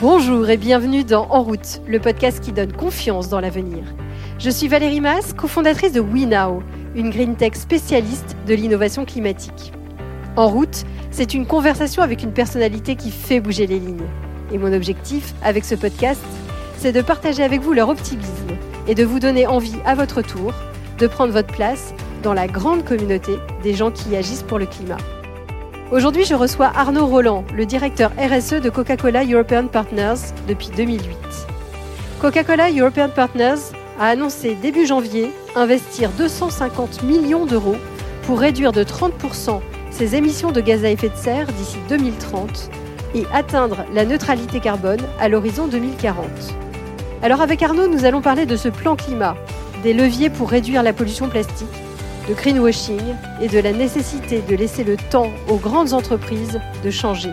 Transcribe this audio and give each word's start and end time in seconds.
Bonjour 0.00 0.48
et 0.48 0.56
bienvenue 0.56 1.04
dans 1.04 1.26
En 1.28 1.42
route, 1.42 1.82
le 1.86 2.00
podcast 2.00 2.40
qui 2.40 2.52
donne 2.52 2.72
confiance 2.72 3.28
dans 3.28 3.38
l'avenir. 3.38 3.84
Je 4.38 4.48
suis 4.48 4.66
Valérie 4.66 5.02
Mas, 5.02 5.34
cofondatrice 5.34 5.92
de 5.92 6.00
WeNow, 6.00 6.62
une 6.94 7.10
green 7.10 7.36
tech 7.36 7.52
spécialiste 7.52 8.34
de 8.46 8.54
l'innovation 8.54 9.04
climatique. 9.04 9.74
En 10.36 10.48
route, 10.48 10.86
c'est 11.10 11.34
une 11.34 11.44
conversation 11.44 12.02
avec 12.02 12.22
une 12.22 12.32
personnalité 12.32 12.96
qui 12.96 13.10
fait 13.10 13.40
bouger 13.40 13.66
les 13.66 13.78
lignes. 13.78 14.08
Et 14.50 14.56
mon 14.56 14.72
objectif 14.72 15.34
avec 15.42 15.66
ce 15.66 15.74
podcast, 15.74 16.24
c'est 16.78 16.92
de 16.92 17.02
partager 17.02 17.42
avec 17.42 17.60
vous 17.60 17.74
leur 17.74 17.90
optimisme 17.90 18.56
et 18.88 18.94
de 18.94 19.04
vous 19.04 19.20
donner 19.20 19.46
envie 19.46 19.76
à 19.84 19.94
votre 19.94 20.22
tour 20.22 20.54
de 20.98 21.06
prendre 21.08 21.34
votre 21.34 21.52
place 21.52 21.92
dans 22.22 22.32
la 22.32 22.46
grande 22.46 22.86
communauté 22.86 23.32
des 23.62 23.74
gens 23.74 23.90
qui 23.90 24.16
agissent 24.16 24.44
pour 24.44 24.58
le 24.58 24.64
climat. 24.64 24.96
Aujourd'hui, 25.92 26.24
je 26.24 26.36
reçois 26.36 26.70
Arnaud 26.72 27.06
Roland, 27.06 27.44
le 27.52 27.66
directeur 27.66 28.12
RSE 28.16 28.60
de 28.60 28.70
Coca-Cola 28.70 29.24
European 29.24 29.66
Partners 29.66 30.20
depuis 30.46 30.70
2008. 30.76 31.16
Coca-Cola 32.20 32.70
European 32.70 33.08
Partners 33.08 33.58
a 33.98 34.06
annoncé 34.06 34.54
début 34.54 34.86
janvier 34.86 35.32
investir 35.56 36.10
250 36.10 37.02
millions 37.02 37.44
d'euros 37.44 37.74
pour 38.22 38.38
réduire 38.38 38.70
de 38.70 38.84
30% 38.84 39.60
ses 39.90 40.14
émissions 40.14 40.52
de 40.52 40.60
gaz 40.60 40.84
à 40.84 40.90
effet 40.90 41.08
de 41.08 41.16
serre 41.16 41.48
d'ici 41.48 41.78
2030 41.88 42.70
et 43.16 43.24
atteindre 43.34 43.78
la 43.92 44.04
neutralité 44.04 44.60
carbone 44.60 45.00
à 45.18 45.28
l'horizon 45.28 45.66
2040. 45.66 46.24
Alors 47.20 47.40
avec 47.40 47.64
Arnaud, 47.64 47.88
nous 47.88 48.04
allons 48.04 48.22
parler 48.22 48.46
de 48.46 48.54
ce 48.54 48.68
plan 48.68 48.94
climat, 48.94 49.34
des 49.82 49.92
leviers 49.92 50.30
pour 50.30 50.50
réduire 50.50 50.84
la 50.84 50.92
pollution 50.92 51.28
plastique 51.28 51.79
de 52.28 52.34
greenwashing 52.34 53.00
et 53.40 53.48
de 53.48 53.58
la 53.58 53.72
nécessité 53.72 54.42
de 54.48 54.54
laisser 54.56 54.84
le 54.84 54.96
temps 55.10 55.30
aux 55.48 55.56
grandes 55.56 55.92
entreprises 55.92 56.60
de 56.84 56.90
changer. 56.90 57.30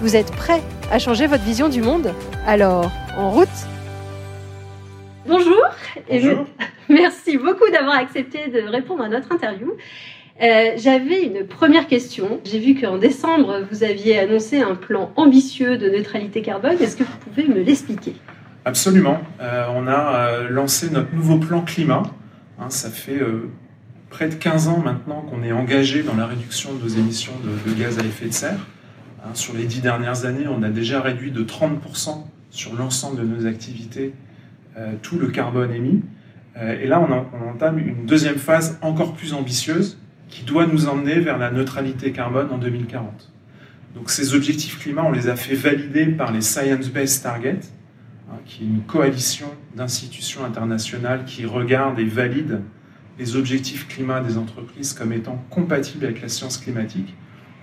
Vous 0.00 0.16
êtes 0.16 0.30
prêts 0.32 0.62
à 0.90 0.98
changer 0.98 1.26
votre 1.26 1.44
vision 1.44 1.68
du 1.68 1.82
monde? 1.82 2.12
Alors, 2.46 2.90
en 3.16 3.30
route 3.30 3.48
Bonjour, 5.26 5.62
et 6.08 6.20
merci 6.88 7.38
beaucoup 7.38 7.70
d'avoir 7.70 7.96
accepté 7.96 8.48
de 8.48 8.68
répondre 8.68 9.02
à 9.02 9.08
notre 9.08 9.32
interview. 9.32 9.72
Euh, 10.42 10.72
J'avais 10.76 11.22
une 11.22 11.46
première 11.46 11.86
question. 11.86 12.40
J'ai 12.44 12.58
vu 12.58 12.74
qu'en 12.78 12.98
décembre, 12.98 13.62
vous 13.70 13.84
aviez 13.84 14.18
annoncé 14.18 14.60
un 14.60 14.74
plan 14.74 15.12
ambitieux 15.16 15.78
de 15.78 15.88
neutralité 15.88 16.42
carbone. 16.42 16.76
Est-ce 16.80 16.96
que 16.96 17.04
vous 17.04 17.16
pouvez 17.18 17.46
me 17.46 17.62
l'expliquer? 17.62 18.16
Absolument. 18.64 19.18
Euh, 19.40 19.66
on 19.74 19.86
a 19.86 20.16
euh, 20.16 20.48
lancé 20.48 20.90
notre 20.90 21.14
nouveau 21.14 21.38
plan 21.38 21.62
climat. 21.62 22.02
Hein, 22.58 22.70
ça 22.70 22.90
fait 22.90 23.18
euh, 23.20 23.50
près 24.14 24.28
de 24.28 24.36
15 24.36 24.68
ans 24.68 24.78
maintenant 24.78 25.22
qu'on 25.22 25.42
est 25.42 25.50
engagé 25.50 26.04
dans 26.04 26.14
la 26.14 26.26
réduction 26.26 26.72
de 26.72 26.80
nos 26.80 26.88
émissions 26.88 27.32
de, 27.42 27.74
gaz 27.74 27.98
à 27.98 28.04
effet 28.04 28.26
de 28.26 28.32
serre. 28.32 28.64
Hein, 29.24 29.30
sur 29.34 29.54
les 29.54 29.64
dix 29.64 29.80
dernières 29.80 30.24
années, 30.24 30.46
on 30.46 30.62
a 30.62 30.68
déjà 30.68 31.00
réduit 31.00 31.32
de 31.32 31.42
30% 31.42 32.24
sur 32.50 32.76
l'ensemble 32.76 33.18
de 33.20 33.26
nos 33.26 33.44
activités 33.46 34.14
euh, 34.76 34.92
tout 35.02 35.18
le 35.18 35.30
carbone 35.30 35.72
émis. 35.72 36.02
Euh, 36.56 36.80
et 36.80 36.86
là, 36.86 37.00
on, 37.00 37.48
entame 37.50 37.80
une 37.80 38.06
deuxième 38.06 38.36
phase 38.36 38.78
encore 38.82 39.14
plus 39.14 39.34
ambitieuse 39.34 39.98
qui 40.28 40.44
doit 40.44 40.68
nous 40.68 40.86
emmener 40.86 41.18
vers 41.18 41.36
la 41.36 41.50
neutralité 41.50 42.12
carbone 42.12 42.52
en 42.52 42.58
2040. 42.58 43.32
Donc 43.96 44.10
ces 44.10 44.32
objectifs 44.32 44.78
climat, 44.78 45.02
on 45.02 45.10
les 45.10 45.28
a 45.28 45.34
fait 45.34 45.56
valider 45.56 46.06
par 46.06 46.30
les 46.30 46.40
Science 46.40 46.88
Based 46.88 47.20
Targets, 47.20 47.66
hein, 48.30 48.36
qui 48.46 48.62
est 48.62 48.66
une 48.66 48.82
coalition 48.82 49.48
d'institutions 49.74 50.44
internationales 50.44 51.24
qui 51.24 51.46
regardent 51.46 51.98
et 51.98 52.04
valident 52.04 52.60
les 53.18 53.36
objectifs 53.36 53.86
climat 53.88 54.20
des 54.20 54.36
entreprises 54.36 54.92
comme 54.92 55.12
étant 55.12 55.42
compatibles 55.50 56.04
avec 56.04 56.20
la 56.22 56.28
science 56.28 56.58
climatique. 56.58 57.14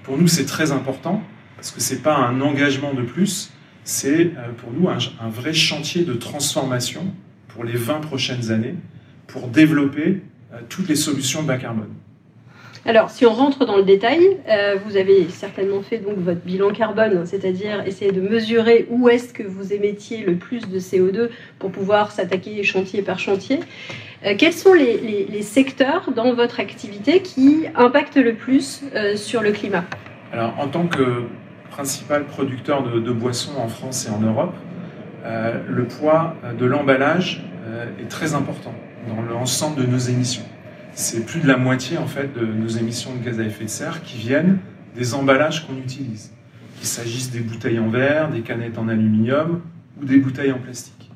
Pour 0.04 0.18
nous, 0.18 0.28
c'est 0.28 0.46
très 0.46 0.72
important 0.72 1.22
parce 1.56 1.72
que 1.72 1.82
ce 1.82 1.94
n'est 1.94 2.00
pas 2.00 2.16
un 2.16 2.42
engagement 2.42 2.94
de 2.94 3.04
plus, 3.04 3.52
c'est 3.84 4.34
euh, 4.38 4.52
pour 4.58 4.72
nous 4.72 4.90
un, 4.90 5.30
vrai 5.30 5.54
chantier 5.54 6.04
de 6.04 6.14
transformation 6.14 7.14
pour 7.50 7.64
les 7.64 7.76
20 7.76 8.00
prochaines 8.02 8.52
années 8.52 8.76
pour 9.28 9.48
développer 9.48 10.22
euh, 10.54 10.60
toutes 10.70 10.88
les 10.88 10.96
solutions 10.96 11.44
bas 11.44 11.58
carbone. 11.58 11.94
Alors, 12.84 13.12
si 13.12 13.28
on 13.28 13.34
rentre 13.34 13.66
dans 13.66 13.78
le 13.78 13.84
détail, 13.84 14.40
euh, 14.50 14.76
vous 14.84 14.98
avez 14.98 15.30
certainement 15.30 15.84
fait 15.84 16.00
donc 16.00 16.18
votre 16.18 16.42
bilan 16.42 16.72
carbone, 16.72 17.28
c'est-à-dire 17.28 17.86
essayer 17.86 18.12
de 18.12 18.22
mesurer 18.22 18.88
où 18.90 19.08
est-ce 19.08 19.34
que 19.34 19.44
vous 19.44 19.72
émettiez 19.72 20.24
le 20.24 20.36
plus 20.36 20.68
de 20.68 20.80
CO2 20.80 21.30
pour 21.60 21.72
pouvoir 21.72 22.12
s'attaquer 22.12 22.64
chantier 22.64 23.04
par 23.04 23.20
chantier. 23.20 23.60
Euh, 24.26 24.34
quels 24.36 24.54
sont 24.54 24.74
les, 24.74 25.42
secteurs 25.44 26.12
dans 26.16 26.34
votre 26.34 26.60
activité 26.60 27.22
qui 27.22 27.66
impactent 27.76 28.18
le 28.18 28.34
plus 28.34 28.82
euh, 28.96 29.16
sur 29.16 29.42
le 29.42 29.52
climat? 29.52 29.84
Alors, 30.34 30.56
en 30.58 30.68
tant 30.68 30.88
que 30.88 31.26
principal 31.70 32.26
producteur 32.26 32.82
de, 32.84 33.12
boissons 33.12 33.58
en 33.60 33.68
France 33.68 34.08
et 34.08 34.10
en 34.10 34.20
Europe, 34.20 34.56
le 35.24 35.86
poids 35.86 36.36
de 36.58 36.66
l'emballage 36.66 37.44
est 38.02 38.10
très 38.10 38.34
important 38.34 38.74
dans 39.08 39.22
l'ensemble 39.22 39.82
de 39.82 39.86
nos 39.86 39.98
émissions 39.98 40.44
c'est 40.94 41.26
plus 41.26 41.40
de 41.40 41.48
la 41.48 41.58
moitié 41.58 41.98
en 41.98 42.08
fait 42.08 42.34
de 42.34 42.46
nos 42.46 42.68
émissions 42.68 43.16
de 43.16 43.24
gaz 43.24 43.40
à 43.40 43.44
effet 43.44 43.66
de 43.66 43.70
serre 43.70 44.04
qui 44.04 44.18
viennent 44.18 44.60
des 44.96 45.14
emballages 45.14 45.66
qu'on 45.66 45.78
utilise, 45.78 46.32
qu'il 46.78 46.88
s'agisse 46.88 47.32
des 47.32 47.40
bouteilles 47.40 47.80
en 47.80 47.90
verre, 47.90 48.30
des 48.30 48.42
canettes 48.42 48.78
en 48.78 48.88
aluminium 48.88 49.62
ou 50.00 50.06
des 50.06 50.18
bouteilles 50.18 50.52
en 50.52 50.60
plastique. 50.60 51.10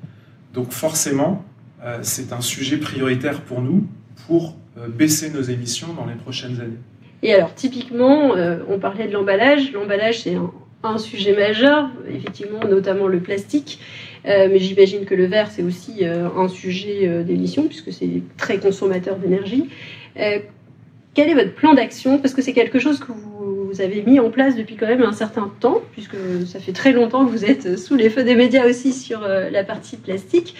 Donc 0.53 0.71
forcément, 0.71 1.43
euh, 1.83 1.99
c'est 2.01 2.31
un 2.31 2.41
sujet 2.41 2.77
prioritaire 2.77 3.41
pour 3.41 3.61
nous 3.61 3.85
pour 4.27 4.55
euh, 4.77 4.87
baisser 4.87 5.29
nos 5.29 5.41
émissions 5.41 5.93
dans 5.93 6.05
les 6.05 6.15
prochaines 6.15 6.61
années. 6.61 6.79
Et 7.21 7.33
alors 7.33 7.53
typiquement, 7.53 8.35
euh, 8.35 8.59
on 8.69 8.79
parlait 8.79 9.07
de 9.07 9.13
l'emballage. 9.13 9.71
L'emballage, 9.73 10.21
c'est 10.21 10.35
un, 10.35 10.51
un, 10.83 10.97
sujet 10.97 11.35
majeur, 11.35 11.89
effectivement, 12.07 12.59
notamment 12.69 13.07
le 13.07 13.19
plastique. 13.19 13.79
Euh, 14.27 14.47
mais 14.51 14.59
j'imagine 14.59 15.05
que 15.05 15.13
le 15.13 15.25
verre, 15.25 15.49
c'est 15.51 15.61
aussi 15.61 15.99
euh, 16.01 16.27
un 16.35 16.47
sujet 16.47 17.01
euh, 17.03 17.23
d'émission, 17.23 17.67
puisque 17.67 17.93
c'est 17.93 18.21
très 18.37 18.57
consommateur 18.57 19.17
d'énergie. 19.17 19.69
quel 20.15 21.29
est 21.29 21.33
votre 21.33 21.53
plan 21.53 21.73
d'action? 21.73 22.17
Parce 22.17 22.33
que 22.33 22.41
c'est 22.41 22.53
quelque 22.53 22.79
chose 22.79 22.99
que 22.99 23.11
vous, 23.11 23.81
avez 23.81 24.03
mis 24.03 24.21
en 24.21 24.29
place 24.29 24.55
depuis 24.55 24.77
quand 24.77 24.87
même 24.87 25.01
un 25.01 25.11
certain 25.11 25.51
temps, 25.59 25.81
puisque 25.91 26.15
ça 26.47 26.59
fait 26.59 26.71
très 26.71 26.93
longtemps 26.93 27.25
que 27.25 27.31
vous 27.31 27.43
êtes 27.43 27.77
sous 27.77 27.95
les 27.95 28.09
feux 28.09 28.23
des 28.23 28.35
médias 28.35 28.65
aussi 28.65 28.93
sur 28.93 29.19
la 29.27 29.63
partie 29.65 29.97
plastique. 29.97 30.55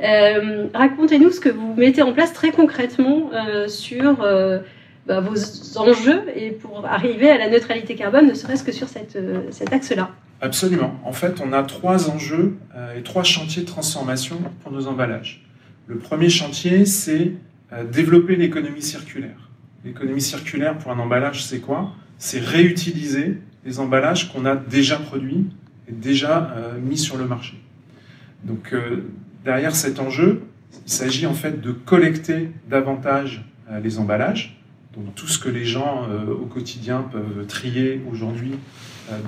Racontez-nous 0.00 1.30
ce 1.30 1.40
que 1.40 1.48
vous 1.48 1.74
mettez 1.78 2.02
en 2.02 2.12
place 2.12 2.34
très 2.34 2.50
concrètement 2.50 3.30
sur 3.68 4.18
bah, 5.06 5.20
vos 5.20 5.78
enjeux 5.78 6.24
et 6.36 6.50
pour 6.50 6.84
arriver 6.84 7.30
à 7.30 7.38
la 7.38 7.48
neutralité 7.48 7.94
carbone, 7.94 8.26
ne 8.26 8.34
serait-ce 8.34 8.64
que 8.64 8.72
sur 8.72 8.88
cet 8.88 9.72
axe-là. 9.72 10.10
Absolument. 10.40 11.00
En 11.04 11.12
fait, 11.12 11.40
on 11.40 11.52
a 11.52 11.64
trois 11.64 12.10
enjeux 12.10 12.56
euh, 12.76 12.96
et 12.96 13.02
trois 13.02 13.24
chantiers 13.24 13.62
de 13.62 13.66
transformation 13.66 14.40
pour 14.62 14.70
nos 14.70 14.86
emballages. 14.86 15.44
Le 15.88 15.96
premier 15.96 16.28
chantier, 16.28 16.86
c'est 16.86 17.32
euh, 17.72 17.84
développer 17.84 18.36
l'économie 18.36 18.82
circulaire. 18.82 19.50
L'économie 19.84 20.20
circulaire 20.20 20.78
pour 20.78 20.92
un 20.92 20.98
emballage, 20.98 21.44
c'est 21.44 21.58
quoi? 21.58 21.92
C'est 22.18 22.38
réutiliser 22.38 23.38
les 23.64 23.80
emballages 23.80 24.32
qu'on 24.32 24.44
a 24.44 24.54
déjà 24.54 24.96
produits 24.96 25.46
et 25.88 25.92
déjà 25.92 26.52
euh, 26.56 26.78
mis 26.78 26.98
sur 26.98 27.16
le 27.16 27.26
marché. 27.26 27.54
Donc, 28.44 28.72
derrière 29.44 29.74
cet 29.74 29.98
enjeu, 29.98 30.42
il 30.86 30.92
s'agit 30.92 31.26
en 31.26 31.34
fait 31.34 31.60
de 31.60 31.72
collecter 31.72 32.50
davantage 32.70 33.44
les 33.82 33.98
emballages, 33.98 34.62
donc 34.94 35.12
tout 35.16 35.26
ce 35.26 35.40
que 35.40 35.48
les 35.48 35.64
gens 35.64 36.06
au 36.30 36.46
quotidien 36.46 37.02
peuvent 37.02 37.44
trier 37.48 38.00
aujourd'hui 38.12 38.52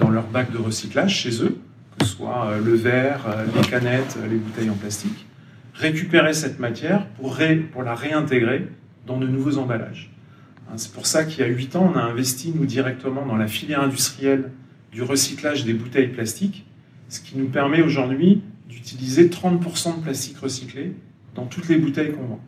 dans 0.01 0.11
leur 0.11 0.27
bac 0.27 0.53
de 0.53 0.59
recyclage 0.59 1.15
chez 1.15 1.43
eux, 1.43 1.59
que 1.99 2.05
ce 2.05 2.13
soit 2.13 2.59
le 2.63 2.75
verre, 2.75 3.27
les 3.55 3.69
canettes, 3.69 4.19
les 4.29 4.37
bouteilles 4.37 4.71
en 4.71 4.75
plastique, 4.75 5.27
récupérer 5.75 6.35
cette 6.35 6.59
matière 6.59 7.07
pour, 7.07 7.37
la 7.83 7.95
réintégrer 7.95 8.69
dans 9.07 9.19
de 9.19 9.27
nouveaux 9.27 9.59
emballages. 9.59 10.11
C'est 10.77 10.93
pour 10.93 11.07
ça 11.07 11.25
qu'il 11.25 11.41
y 11.41 11.43
a 11.43 11.49
8 11.49 11.77
ans, 11.77 11.93
on 11.93 11.99
a 11.99 12.03
investi, 12.03 12.53
nous, 12.55 12.65
directement 12.65 13.27
dans 13.27 13.37
la 13.37 13.49
filière 13.49 13.83
industrielle 13.83 14.51
du 14.93 15.03
recyclage 15.03 15.65
des 15.65 15.73
bouteilles 15.73 16.09
plastiques, 16.09 16.67
ce 17.09 17.21
qui 17.21 17.37
nous 17.37 17.49
permet 17.49 17.83
aujourd'hui 17.83 18.43
d'utiliser 18.69 19.29
30% 19.29 19.97
de 19.97 20.03
plastique 20.03 20.39
recyclé 20.39 20.93
dans 21.35 21.47
toutes 21.47 21.69
les 21.69 21.77
bouteilles 21.77 22.13
qu'on 22.13 22.25
vend. 22.25 22.41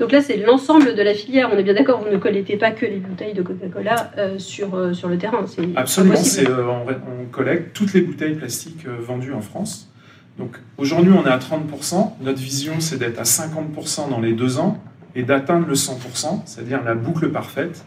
Donc 0.00 0.12
là, 0.12 0.22
c'est 0.22 0.38
l'ensemble 0.38 0.94
de 0.94 1.02
la 1.02 1.12
filière. 1.12 1.50
On 1.52 1.58
est 1.58 1.62
bien 1.62 1.74
d'accord, 1.74 2.02
vous 2.02 2.10
ne 2.10 2.16
collectez 2.16 2.56
pas 2.56 2.70
que 2.70 2.86
les 2.86 2.96
bouteilles 2.96 3.34
de 3.34 3.42
Coca-Cola 3.42 4.12
euh, 4.16 4.38
sur, 4.38 4.74
euh, 4.74 4.94
sur 4.94 5.10
le 5.10 5.18
terrain. 5.18 5.44
Absolument, 5.76 6.14
euh, 6.14 6.64
on, 6.66 7.22
on, 7.22 7.26
collecte 7.30 7.76
toutes 7.76 7.92
les 7.92 8.00
bouteilles 8.00 8.34
plastiques 8.34 8.86
vendues 8.86 9.34
en 9.34 9.42
France. 9.42 9.92
Donc 10.38 10.56
aujourd'hui, 10.78 11.12
on 11.12 11.26
est 11.26 11.30
à 11.30 11.36
30%. 11.36 12.12
Notre 12.22 12.38
vision, 12.38 12.80
c'est 12.80 12.98
d'être 12.98 13.18
à 13.18 13.24
50% 13.24 14.08
dans 14.08 14.20
les 14.20 14.32
deux 14.32 14.58
ans 14.58 14.82
et 15.14 15.22
d'atteindre 15.22 15.66
le 15.66 15.74
100%, 15.74 16.46
c'est-à-dire 16.46 16.82
la 16.82 16.94
boucle 16.94 17.28
parfaite, 17.28 17.84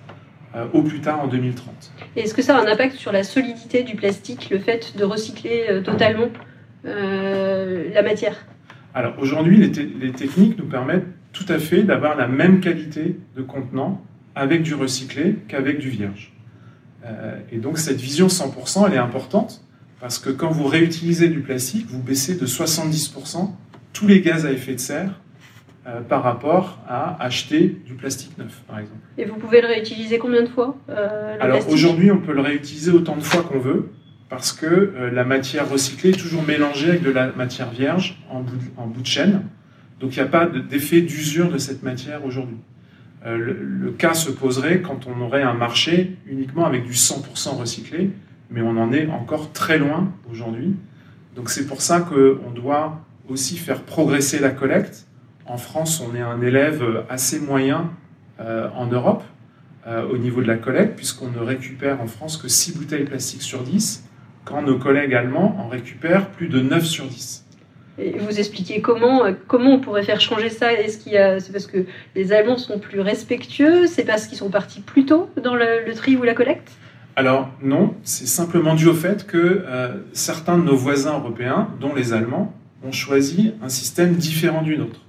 au 0.74 0.84
plus 0.84 1.02
tard 1.02 1.20
en 1.20 1.28
2030. 1.28 1.94
Est-ce 2.16 2.36
que 2.36 2.44
ça 2.44 2.56
a 2.56 2.62
un 2.62 2.68
impact 2.68 2.96
sur 2.96 3.12
la 3.12 3.24
solidité 3.24 3.82
du 3.82 3.96
plastique, 3.96 4.52
le 4.52 4.60
fait 4.60 4.96
de 4.96 5.04
recycler 5.04 5.82
totalement 5.84 6.28
la 6.84 8.04
matière? 8.04 8.46
Alors 8.94 9.16
aujourd'hui, 9.18 9.58
les, 9.58 9.84
les 10.00 10.12
techniques 10.12 10.60
nous 10.60 10.68
permettent 10.68 11.08
tout 11.34 11.46
à 11.50 11.60
fait 11.60 11.84
d'avoir 11.84 12.16
la 12.16 12.28
même 12.28 12.62
qualité 12.62 13.18
de 13.36 13.42
contenant 13.42 14.02
avec 14.36 14.64
du 14.64 14.74
recyclé 14.74 15.36
qu'avec 15.48 15.80
du 15.80 15.90
vierge. 15.90 16.34
Euh, 17.06 17.38
et 17.52 17.58
donc 17.58 17.78
cette 17.78 18.00
vision 18.00 18.28
100%, 18.28 18.88
elle 18.88 18.94
est 18.94 18.98
importante 18.98 19.62
parce 20.00 20.20
que 20.20 20.30
quand 20.30 20.52
vous 20.52 20.68
réutilisez 20.68 21.28
du 21.28 21.42
plastique, 21.42 21.88
vous 21.88 22.02
baissez 22.02 22.36
de 22.36 22.46
70% 22.46 23.52
tous 23.94 24.08
les 24.08 24.22
gaz 24.22 24.46
à 24.46 24.52
effet 24.52 24.74
de 24.74 24.80
serre 24.80 25.20
euh, 25.86 26.02
par 26.02 26.24
rapport 26.24 26.80
à 26.88 27.22
acheter 27.22 27.78
du 27.86 27.94
plastique 27.94 28.38
neuf, 28.38 28.62
par 28.68 28.80
exemple. 28.80 29.02
Et 29.18 29.26
vous 29.26 29.36
pouvez 29.36 29.62
le 29.62 29.68
réutiliser 29.68 30.18
combien 30.18 30.42
de 30.42 30.48
fois 30.48 30.78
euh, 30.90 31.36
Alors 31.40 31.70
aujourd'hui, 31.70 32.10
on 32.10 32.20
peut 32.20 32.34
le 32.34 32.42
réutiliser 32.42 32.92
autant 32.92 33.18
de 33.18 33.22
fois 33.22 33.44
qu'on 33.44 33.60
veut, 33.60 33.92
parce 34.30 34.54
que 34.54 34.66
euh, 34.66 35.12
la 35.12 35.26
matière 35.26 35.70
recyclée 35.70 36.12
est 36.12 36.20
toujours 36.20 36.44
mélangée 36.44 36.90
avec 36.90 37.04
de 37.04 37.12
la 37.12 37.34
matière 37.34 37.70
vierge 37.70 38.18
en 38.30 38.42
bout 38.42 38.56
de, 38.56 38.64
en 38.78 38.88
bout 38.88 39.02
de 39.02 39.08
chaîne. 39.08 39.44
Donc 40.00 40.16
il 40.16 40.20
n'y 40.20 40.26
a 40.26 40.30
pas 40.30 40.46
d'effet 40.46 41.02
d'usure 41.02 41.52
de 41.52 41.58
cette 41.58 41.84
matière 41.84 42.26
aujourd'hui. 42.26 42.58
le, 43.26 43.92
cas 43.92 44.14
se 44.14 44.32
poserait 44.32 44.82
quand 44.82 45.08
on 45.08 45.22
aurait 45.22 45.44
un 45.44 45.54
marché 45.54 46.18
uniquement 46.28 46.66
avec 46.66 46.84
du 46.84 46.94
100% 46.94 47.56
recyclé, 47.58 48.12
mais 48.50 48.62
on 48.62 48.78
en 48.78 48.92
est 48.92 49.08
encore 49.08 49.54
très 49.54 49.78
loin 49.78 50.12
aujourd'hui. 50.30 50.76
Donc 51.36 51.50
c'est 51.50 51.66
pour 51.66 51.82
ça 51.82 52.02
qu'on 52.02 52.52
doit 52.52 53.02
aussi 53.30 53.58
faire 53.58 53.82
progresser 53.84 54.40
la 54.40 54.50
collecte 54.50 55.08
en 55.46 55.58
France, 55.58 56.02
on 56.02 56.16
est 56.16 56.22
un 56.22 56.42
élève 56.42 57.06
assez 57.10 57.40
moyen 57.40 57.92
euh, 58.40 58.70
en 58.76 58.88
Europe 58.88 59.24
euh, 59.88 60.08
au 60.08 60.18
niveau 60.18 60.42
de 60.42 60.48
la 60.48 60.56
collecte, 60.56 60.96
puisqu'on 60.96 61.30
ne 61.30 61.40
récupère 61.40 62.02
en 62.02 62.08
France 62.08 62.38
que 62.38 62.48
6 62.48 62.78
bouteilles 62.78 63.04
plastiques 63.04 63.42
sur 63.42 63.64
10, 63.64 64.08
quand 64.46 64.62
nos 64.62 64.78
collègues 64.78 65.14
allemands 65.14 65.58
en 65.60 65.68
récupèrent 65.68 66.30
plus 66.30 66.48
de 66.48 66.62
9 66.62 66.86
sur 66.86 67.06
10. 67.06 67.43
Vous 67.98 68.40
expliquez 68.40 68.82
comment, 68.82 69.26
euh, 69.26 69.34
comment 69.48 69.76
on 69.76 69.80
pourrait 69.80 70.04
faire 70.04 70.20
changer 70.20 70.50
ça 70.50 70.74
Est-ce 70.74 70.98
qu'il 70.98 71.14
c'est 71.40 71.52
parce 71.52 71.68
que 71.68 71.86
les 72.16 72.34
Allemands 72.34 72.58
sont 72.58 72.80
plus 72.80 73.00
respectueux? 73.00 73.86
C'est 73.88 74.04
parce 74.04 74.28
qu'ils 74.28 74.38
sont 74.38 74.50
partis 74.50 74.82
plus 74.82 75.06
tôt 75.06 75.30
dans 75.44 75.56
le, 75.56 75.94
tri 75.94 76.16
ou 76.16 76.24
la 76.24 76.34
collecte? 76.34 76.72
Alors 77.16 77.50
non, 77.62 77.94
c'est 78.04 78.28
simplement 78.28 78.74
dû 78.74 78.88
au 78.88 78.96
fait 78.96 79.28
que 79.28 79.64
certains 80.14 80.58
de 80.58 80.64
nos 80.64 80.76
voisins 80.76 81.20
européens, 81.20 81.70
dont 81.80 81.94
les 81.94 82.14
Allemands, 82.14 82.52
ont 82.84 82.92
choisi 82.92 83.54
un 83.62 83.70
système 83.70 84.16
différent 84.16 84.64
du 84.64 84.78
nôtre. 84.78 85.02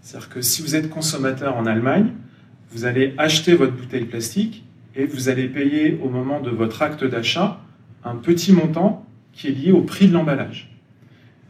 C'est-à-dire 0.00 0.28
que 0.28 0.40
si 0.40 0.62
vous 0.62 0.76
êtes 0.76 0.88
consommateur 0.90 1.56
en 1.56 1.66
Allemagne, 1.66 2.12
vous 2.70 2.84
allez 2.84 3.14
acheter 3.18 3.54
votre 3.54 3.72
bouteille 3.72 4.04
plastique 4.04 4.64
et 4.94 5.06
vous 5.06 5.28
allez 5.28 5.48
payer 5.48 5.98
au 6.02 6.08
moment 6.08 6.40
de 6.40 6.50
votre 6.50 6.82
acte 6.82 7.04
d'achat 7.04 7.60
un 8.04 8.16
petit 8.16 8.52
montant 8.52 9.04
qui 9.32 9.48
est 9.48 9.50
lié 9.50 9.72
au 9.72 9.82
prix 9.82 10.08
de 10.08 10.12
l'emballage. 10.12 10.75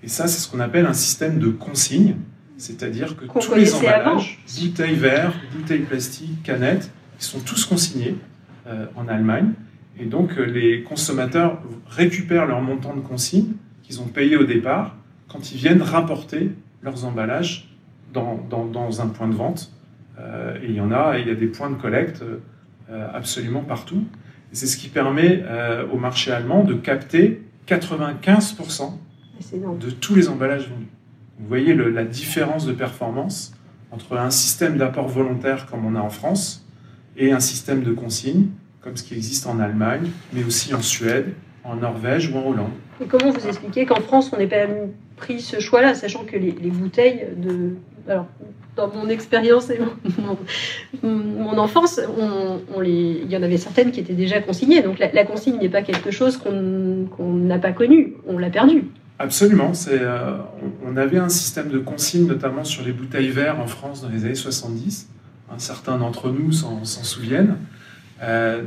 Et 0.06 0.08
ça, 0.08 0.26
c'est 0.26 0.38
ce 0.38 0.48
qu'on 0.48 0.60
appelle 0.60 0.86
un 0.86 0.94
système 0.94 1.38
de 1.38 1.48
consigne, 1.48 2.14
c'est-à-dire 2.56 3.16
que 3.16 3.26
tous 3.26 3.54
les 3.54 3.74
emballages, 3.74 4.38
bouteilles 4.58 4.94
verres, 4.94 5.34
bouteilles 5.52 5.80
plastiques, 5.80 6.42
canettes, 6.42 6.90
ils 7.18 7.24
sont 7.24 7.40
tous 7.40 7.66
consignés 7.66 8.14
euh, 8.66 8.86
en 8.96 9.08
Allemagne. 9.08 9.52
Et 9.98 10.04
donc, 10.04 10.38
euh, 10.38 10.44
les 10.44 10.82
consommateurs 10.82 11.60
récupèrent 11.88 12.46
leur 12.46 12.62
montant 12.62 12.94
de 12.94 13.00
consigne 13.00 13.52
qu'ils 13.82 14.00
ont 14.00 14.06
payé 14.06 14.36
au 14.36 14.44
départ 14.44 14.96
quand 15.28 15.52
ils 15.52 15.58
viennent 15.58 15.82
rapporter 15.82 16.50
leurs 16.82 17.04
emballages 17.04 17.68
dans, 18.12 19.00
un 19.00 19.08
point 19.08 19.28
de 19.28 19.34
vente. 19.34 19.72
Euh, 20.18 20.56
et 20.62 20.66
il 20.68 20.74
y 20.74 20.80
en 20.80 20.92
a, 20.92 21.18
il 21.18 21.28
y 21.28 21.30
a 21.30 21.34
des 21.34 21.46
points 21.46 21.68
de 21.68 21.74
collecte 21.74 22.22
euh, 22.90 23.08
absolument 23.12 23.62
partout. 23.62 24.04
Et 24.52 24.56
c'est 24.56 24.66
ce 24.66 24.76
qui 24.76 24.88
permet 24.88 25.42
euh, 25.44 25.84
au 25.92 25.98
marché 25.98 26.32
allemand 26.32 26.64
de 26.64 26.74
capter 26.74 27.42
95% 27.68 28.98
de 29.80 29.90
tous 29.90 30.14
les 30.14 30.28
emballages 30.28 30.68
vendus. 30.68 30.88
Vous 31.38 31.46
voyez 31.48 31.74
la 31.74 32.04
différence 32.04 32.66
de 32.66 32.72
performance 32.72 33.52
entre 33.90 34.16
un 34.16 34.30
système 34.30 34.78
d'apport 34.78 35.08
volontaire 35.08 35.66
comme 35.66 35.84
on 35.84 35.94
a 35.94 36.00
en 36.00 36.10
France 36.10 36.66
et 37.16 37.32
un 37.32 37.40
système 37.40 37.82
de 37.82 37.92
consigne 37.92 38.48
comme 38.80 38.96
ce 38.96 39.02
qui 39.02 39.14
existe 39.14 39.46
en 39.46 39.58
Allemagne, 39.58 40.10
mais 40.32 40.44
aussi 40.44 40.72
en 40.72 40.80
Suède, 40.80 41.34
en 41.64 41.74
Norvège 41.74 42.30
ou 42.30 42.38
en 42.38 42.46
Hollande. 42.46 42.70
Et 43.02 43.06
comment 43.06 43.30
vous 43.30 43.46
expliquez 43.46 43.84
qu'en 43.84 44.00
France, 44.00 44.30
on 44.32 44.38
n'ait 44.38 44.46
pas 44.46 44.66
pris 45.16 45.40
ce 45.40 45.58
choix-là, 45.58 45.94
sachant 45.94 46.24
que 46.24 46.36
les, 46.36 46.52
les, 46.52 46.70
bouteilles 46.70 47.26
de, 47.36 47.74
alors, 48.08 48.26
dans 48.76 48.88
mon 48.88 49.08
expérience 49.08 49.70
et 49.70 49.80
mon, 51.02 51.58
enfance, 51.58 52.00
on, 52.74 52.80
les, 52.80 53.22
il 53.24 53.30
y 53.30 53.36
en 53.36 53.42
avait 53.42 53.56
certaines 53.56 53.90
qui 53.90 54.00
étaient 54.00 54.12
déjà 54.12 54.40
consignées. 54.40 54.82
Donc 54.82 54.98
la, 54.98 55.24
consigne 55.24 55.58
n'est 55.58 55.68
pas 55.68 55.82
quelque 55.82 56.10
chose 56.10 56.36
qu'on 56.36 57.34
n'a 57.34 57.58
pas 57.58 57.72
connu, 57.72 58.14
on 58.26 58.38
l'a 58.38 58.50
perdu. 58.50 58.84
Absolument. 59.18 59.72
Euh, 59.88 60.38
on 60.84 60.96
avait 60.96 61.18
un 61.18 61.28
système 61.28 61.68
de 61.70 61.78
consigne, 61.78 62.26
notamment 62.26 62.64
sur 62.64 62.84
les 62.84 62.92
bouteilles 62.92 63.30
verres 63.30 63.60
en 63.60 63.66
France 63.66 64.02
dans 64.02 64.08
les 64.08 64.24
années 64.24 64.34
70. 64.34 65.08
Certains 65.58 65.96
d'entre 65.96 66.30
nous 66.30 66.52
s'en 66.52 66.84
souviennent. 66.84 67.56
Euh, 68.22 68.64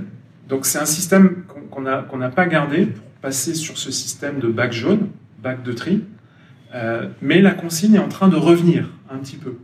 donc 0.47 0.65
c'est 0.65 0.79
un 0.79 0.85
système 0.85 1.43
qu'on 1.69 1.81
n'a 1.81 2.29
pas 2.29 2.47
gardé 2.47 2.85
pour 2.87 3.03
passer 3.21 3.53
sur 3.53 3.77
ce 3.77 3.91
système 3.91 4.39
de 4.39 4.47
bac 4.47 4.71
jaune, 4.71 5.09
bac 5.43 5.61
de 5.61 5.71
tri. 5.73 6.03
Euh, 6.73 7.09
mais 7.21 7.41
la 7.41 7.51
consigne 7.51 7.95
est 7.95 7.99
en 7.99 8.07
train 8.07 8.27
de 8.27 8.37
revenir 8.37 8.89
un 9.09 9.17
petit 9.17 9.37
peu. 9.37 9.55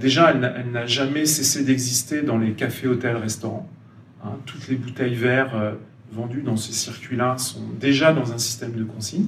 Déjà, 0.00 0.32
elle 0.32 0.72
n'a 0.72 0.86
jamais 0.86 1.26
cessé 1.26 1.62
d'exister 1.62 2.22
dans 2.22 2.38
les 2.38 2.54
cafés, 2.54 2.88
hôtels, 2.88 3.16
restaurants. 3.16 3.70
Hein. 4.24 4.32
toutes 4.44 4.68
les 4.68 4.76
bouteilles 4.76 5.14
verres 5.14 5.56
euh, 5.56 5.72
vendues 6.12 6.42
dans 6.42 6.56
ces 6.56 6.72
circuits-là 6.72 7.38
sont 7.38 7.62
déjà 7.78 8.12
dans 8.12 8.32
un 8.32 8.38
système 8.38 8.72
de 8.72 8.84
consigne. 8.84 9.26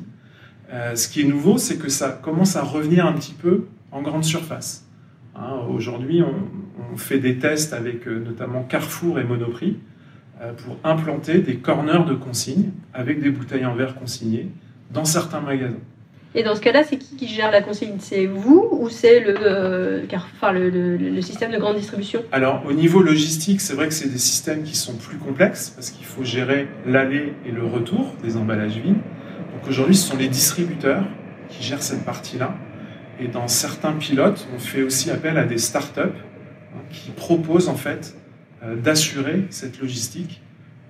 Ce 0.94 1.08
qui 1.08 1.20
est 1.20 1.24
nouveau, 1.24 1.58
c'est 1.58 1.76
que 1.76 1.88
ça 1.88 2.10
commence 2.10 2.56
à 2.56 2.62
revenir 2.62 3.06
un 3.06 3.12
petit 3.12 3.34
peu 3.34 3.66
en 3.90 4.02
grande 4.02 4.24
surface. 4.24 4.86
Hein. 5.36 5.60
Aujourd'hui, 5.69 6.22
on, 6.22 6.96
fait 6.96 7.19
des 7.19 7.38
tests 7.38 7.72
avec 7.72 8.06
notamment 8.06 8.64
Carrefour 8.64 9.19
et 9.19 9.24
Monoprix 9.24 9.78
pour 10.58 10.76
implanter 10.84 11.38
des 11.38 11.56
corners 11.56 12.04
de 12.06 12.14
consigne 12.14 12.70
avec 12.92 13.22
des 13.22 13.30
bouteilles 13.30 13.64
en 13.64 13.74
verre 13.74 13.94
consignées 13.94 14.48
dans 14.90 15.06
certains 15.06 15.40
magasins. 15.40 15.80
Et 16.34 16.42
dans 16.42 16.54
ce 16.54 16.60
cas-là, 16.60 16.82
c'est 16.82 16.96
qui 16.96 17.16
qui 17.16 17.28
gère 17.28 17.50
la 17.50 17.60
consigne? 17.60 17.96
C'est 17.98 18.24
vous 18.24 18.66
ou 18.72 18.88
c'est 18.88 19.20
le, 19.20 19.34
euh, 19.38 20.02
enfin, 20.14 20.52
le, 20.52 20.70
le, 20.70 21.20
système 21.20 21.52
de 21.52 21.58
grande 21.58 21.76
distribution? 21.76 22.22
Alors, 22.32 22.62
au 22.66 22.72
niveau 22.72 23.02
logistique, 23.02 23.60
c'est 23.60 23.74
vrai 23.74 23.88
que 23.88 23.94
c'est 23.94 24.08
des 24.08 24.19
systèmes 24.19 24.62
qui 24.62 24.74
sont 24.74 24.94
plus 24.94 25.19
complexes 25.19 25.70
parce 25.70 25.90
qu'il 25.90 26.06
faut 26.06 26.24
gérer 26.24 26.69
l'aller 26.86 27.34
et 27.46 27.50
le 27.50 27.66
retour 27.66 28.14
des 28.24 28.38
emballages 28.38 28.78
vides. 28.78 28.96
Aujourd'hui, 29.69 29.94
ce 29.94 30.09
sont 30.09 30.17
les 30.17 30.29
distributeurs 30.29 31.05
qui 31.49 31.62
gèrent 31.62 31.82
cette 31.82 32.05
partie-là. 32.05 32.56
Et 33.20 33.29
dans 33.29 33.47
certains 33.47 33.93
pilotes, 33.93 34.49
on 34.55 34.59
fait 34.59 34.82
aussi 34.82 35.11
appel 35.11 35.38
à 35.38 35.44
des 35.44 35.59
startups 35.59 36.00
hein, 36.00 36.81
qui 36.91 37.11
proposent 37.11 37.69
en 37.69 37.76
fait 37.76 38.17
euh, 38.64 38.75
d'assurer 38.75 39.47
cette 39.50 39.81
logistique, 39.81 40.43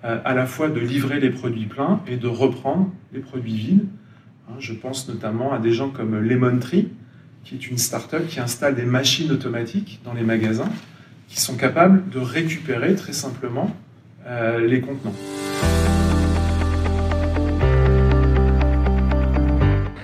euh, 0.05 0.21
à 0.25 0.35
la 0.35 0.47
fois 0.47 0.69
de 0.69 0.81
livrer 0.81 1.21
les 1.21 1.29
produits 1.29 1.67
pleins 1.67 2.01
et 2.07 2.17
de 2.17 2.29
reprendre 2.29 2.91
les 3.13 3.21
produits 3.21 3.57
vides. 3.57 3.87
Hein, 4.49 4.55
je 4.59 4.73
pense 4.73 5.07
notamment 5.07 5.53
à 5.53 5.59
des 5.59 5.73
gens 5.73 5.91
comme 5.91 6.19
Lemon 6.19 6.59
Tree, 6.59 6.89
qui 7.45 7.57
est 7.57 7.69
une 7.69 7.79
start-up 7.79 8.27
qui 8.27 8.41
installe 8.41 8.75
des 8.75 8.87
machines 8.87 9.31
automatiques 9.33 10.01
dans 10.05 10.15
les 10.15 10.23
magasins 10.23 10.71
qui 11.29 11.41
sont 11.41 11.57
capables 11.57 12.09
de 12.09 12.19
récupérer 12.19 12.95
très 12.95 13.13
simplement 13.13 13.75
euh, 14.27 14.67
les 14.67 14.81
contenants. 14.81 15.15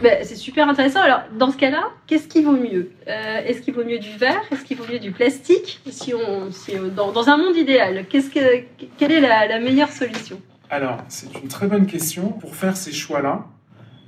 Ben, 0.02 0.18
c'est 0.22 0.36
super 0.36 0.68
intéressant. 0.68 1.00
Alors, 1.00 1.22
dans 1.38 1.50
ce 1.50 1.56
cas-là, 1.56 1.90
qu'est-ce 2.06 2.28
qui 2.28 2.42
vaut 2.42 2.56
mieux? 2.56 2.90
Euh, 3.08 3.40
Est-ce 3.44 3.60
qu'il 3.60 3.74
vaut 3.74 3.84
mieux 3.84 3.98
du 3.98 4.16
verre? 4.16 4.42
Est-ce 4.50 4.64
qu'il 4.64 4.76
vaut 4.76 4.86
mieux 4.90 4.98
du 4.98 5.10
plastique? 5.10 5.80
Si 5.90 6.14
on, 6.14 6.50
dans, 6.94 7.28
un 7.28 7.36
monde 7.36 7.56
idéal, 7.56 8.06
quelle 8.08 9.12
est 9.12 9.20
la, 9.20 9.46
la 9.46 9.58
meilleure 9.58 9.90
solution? 9.90 10.40
Alors, 10.70 10.98
c'est 11.08 11.32
une 11.42 11.48
très 11.48 11.66
bonne 11.66 11.86
question. 11.86 12.28
Pour 12.28 12.54
faire 12.54 12.76
ces 12.76 12.92
choix-là, 12.92 13.46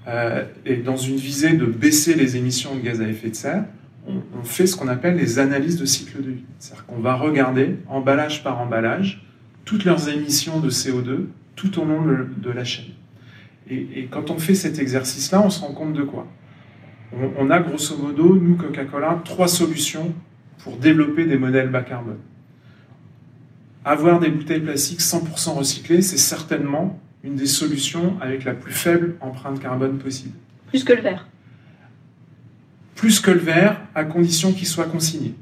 euh, 0.08 0.44
et 0.64 0.76
dans 0.76 0.96
une 0.96 1.16
visée 1.16 1.52
de 1.52 1.66
baisser 1.66 2.14
les 2.14 2.36
émissions 2.36 2.74
de 2.74 2.80
gaz 2.80 3.00
à 3.00 3.08
effet 3.08 3.30
de 3.30 3.34
serre, 3.34 3.64
on, 4.06 4.42
fait 4.42 4.66
ce 4.66 4.76
qu'on 4.76 4.88
appelle 4.88 5.16
les 5.16 5.38
analyses 5.38 5.76
de 5.76 5.84
cycle 5.84 6.22
de 6.22 6.30
vie. 6.30 6.44
C'est-à-dire 6.58 6.86
qu'on 6.86 7.00
va 7.00 7.14
regarder, 7.14 7.76
emballage 7.88 8.42
par 8.42 8.60
emballage, 8.60 9.22
toutes 9.64 9.84
leurs 9.84 10.08
émissions 10.08 10.58
de 10.58 10.70
CO2 10.70 11.26
tout 11.54 11.78
au 11.78 11.84
long 11.84 12.02
de, 12.02 12.50
la 12.50 12.64
chaîne. 12.64 12.86
Et, 13.70 14.08
quand 14.10 14.30
on 14.30 14.38
fait 14.38 14.54
cet 14.54 14.78
exercice-là, 14.78 15.40
on 15.44 15.50
se 15.50 15.60
rend 15.60 15.72
compte 15.72 15.92
de 15.92 16.02
quoi? 16.02 16.26
On, 17.12 17.30
on, 17.38 17.50
a 17.50 17.60
grosso 17.60 17.96
modo, 17.96 18.36
nous, 18.36 18.56
Coca-Cola, 18.56 19.20
trois 19.24 19.48
solutions 19.48 20.12
pour 20.58 20.76
développer 20.76 21.24
des 21.24 21.38
modèles 21.38 21.68
bas 21.68 21.82
carbone. 21.82 22.18
Avoir 23.84 24.20
des 24.20 24.28
bouteilles 24.28 24.60
plastiques 24.60 25.00
100% 25.00 25.54
recyclées, 25.54 26.02
c'est 26.02 26.18
certainement 26.18 27.00
une 27.22 27.36
des 27.36 27.46
solutions 27.46 28.16
avec 28.20 28.44
la 28.44 28.54
plus 28.54 28.72
faible 28.72 29.16
empreinte 29.20 29.60
carbone 29.60 29.98
possible. 29.98 30.34
Plus 30.68 30.84
que 30.84 30.92
le 30.92 31.02
verre 31.02 31.26
Plus 32.94 33.20
que 33.20 33.30
le 33.30 33.38
verre, 33.38 33.80
à 33.94 34.04
condition 34.04 34.52
qu'il 34.52 34.66
soit 34.66 34.84
consigné. 34.84 35.34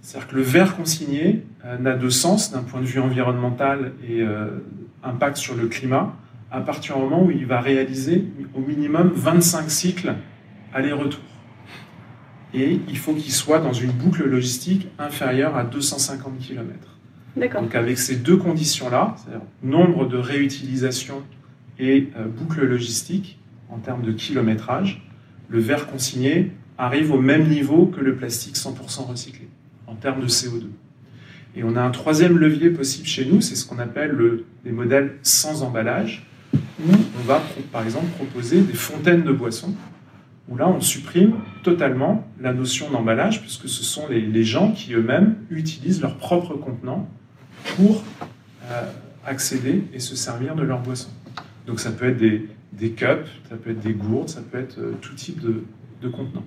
C'est-à-dire 0.00 0.28
que 0.28 0.36
le 0.36 0.42
verre 0.42 0.76
consigné 0.76 1.44
euh, 1.64 1.78
n'a 1.78 1.96
de 1.96 2.08
sens 2.08 2.52
d'un 2.52 2.62
point 2.62 2.80
de 2.80 2.86
vue 2.86 3.00
environnemental 3.00 3.92
et 4.06 4.20
euh, 4.20 4.48
impact 5.02 5.36
sur 5.36 5.54
le 5.54 5.68
climat 5.68 6.14
à 6.52 6.60
partir 6.60 6.96
du 6.96 7.02
moment 7.02 7.24
où 7.24 7.30
il 7.30 7.46
va 7.46 7.60
réaliser 7.60 8.24
au 8.54 8.60
minimum 8.60 9.10
25 9.14 9.70
cycles 9.70 10.14
aller-retour. 10.74 11.22
Et 12.54 12.78
il 12.88 12.98
faut 12.98 13.14
qu'il 13.14 13.32
soit 13.32 13.58
dans 13.58 13.72
une 13.72 13.90
boucle 13.90 14.24
logistique 14.24 14.88
inférieure 14.98 15.56
à 15.56 15.64
250 15.64 16.38
km. 16.38 16.98
Donc 17.36 17.74
avec 17.74 17.98
ces 17.98 18.16
deux 18.16 18.36
conditions-là, 18.36 19.14
c'est-à-dire 19.16 19.46
nombre 19.62 20.06
de 20.06 20.18
réutilisation 20.18 21.22
et 21.78 22.08
boucle 22.36 22.62
logistique 22.62 23.38
en 23.70 23.78
termes 23.78 24.02
de 24.02 24.12
kilométrage, 24.12 25.02
le 25.48 25.58
verre 25.58 25.86
consigné 25.86 26.52
arrive 26.76 27.12
au 27.12 27.20
même 27.20 27.48
niveau 27.48 27.86
que 27.86 28.00
le 28.00 28.14
plastique 28.14 28.56
100% 28.56 29.06
recyclé 29.06 29.48
en 29.86 29.94
termes 29.94 30.20
de 30.20 30.28
CO2. 30.28 30.64
Et 31.56 31.64
on 31.64 31.76
a 31.76 31.82
un 31.82 31.90
troisième 31.90 32.36
levier 32.38 32.70
possible 32.70 33.06
chez 33.06 33.24
nous, 33.24 33.40
c'est 33.40 33.56
ce 33.56 33.66
qu'on 33.66 33.78
appelle 33.78 34.10
le, 34.10 34.44
les 34.64 34.72
modèles 34.72 35.16
sans 35.22 35.62
emballage, 35.62 36.26
où 36.84 36.92
on 37.20 37.22
va 37.24 37.40
par 37.70 37.84
exemple 37.84 38.06
proposer 38.16 38.60
des 38.60 38.74
fontaines 38.74 39.22
de 39.22 39.32
boissons, 39.32 39.74
où 40.48 40.56
là 40.56 40.68
on 40.68 40.80
supprime 40.80 41.34
totalement 41.62 42.26
la 42.40 42.52
notion 42.52 42.90
d'emballage, 42.90 43.40
puisque 43.40 43.68
ce 43.68 43.84
sont 43.84 44.08
les, 44.08 44.44
gens 44.44 44.72
qui 44.72 44.94
eux-mêmes 44.94 45.36
utilisent 45.50 46.02
leur 46.02 46.16
propre 46.16 46.54
contenant 46.54 47.08
pour 47.76 48.02
euh, 48.70 48.82
accéder 49.24 49.84
et 49.92 50.00
se 50.00 50.16
servir 50.16 50.54
de 50.54 50.62
leur 50.62 50.80
boisson. 50.80 51.10
Donc 51.66 51.78
ça 51.78 51.92
peut 51.92 52.08
être 52.08 52.18
des, 52.18 52.90
cups, 52.90 53.28
ça 53.48 53.56
peut 53.56 53.70
être 53.70 53.80
des 53.80 53.92
gourdes, 53.92 54.28
ça 54.28 54.40
peut 54.40 54.58
être 54.58 54.78
euh, 54.78 54.92
tout 55.00 55.14
type 55.14 55.40
de, 55.40 55.62
de 56.02 56.08
contenant. 56.08 56.44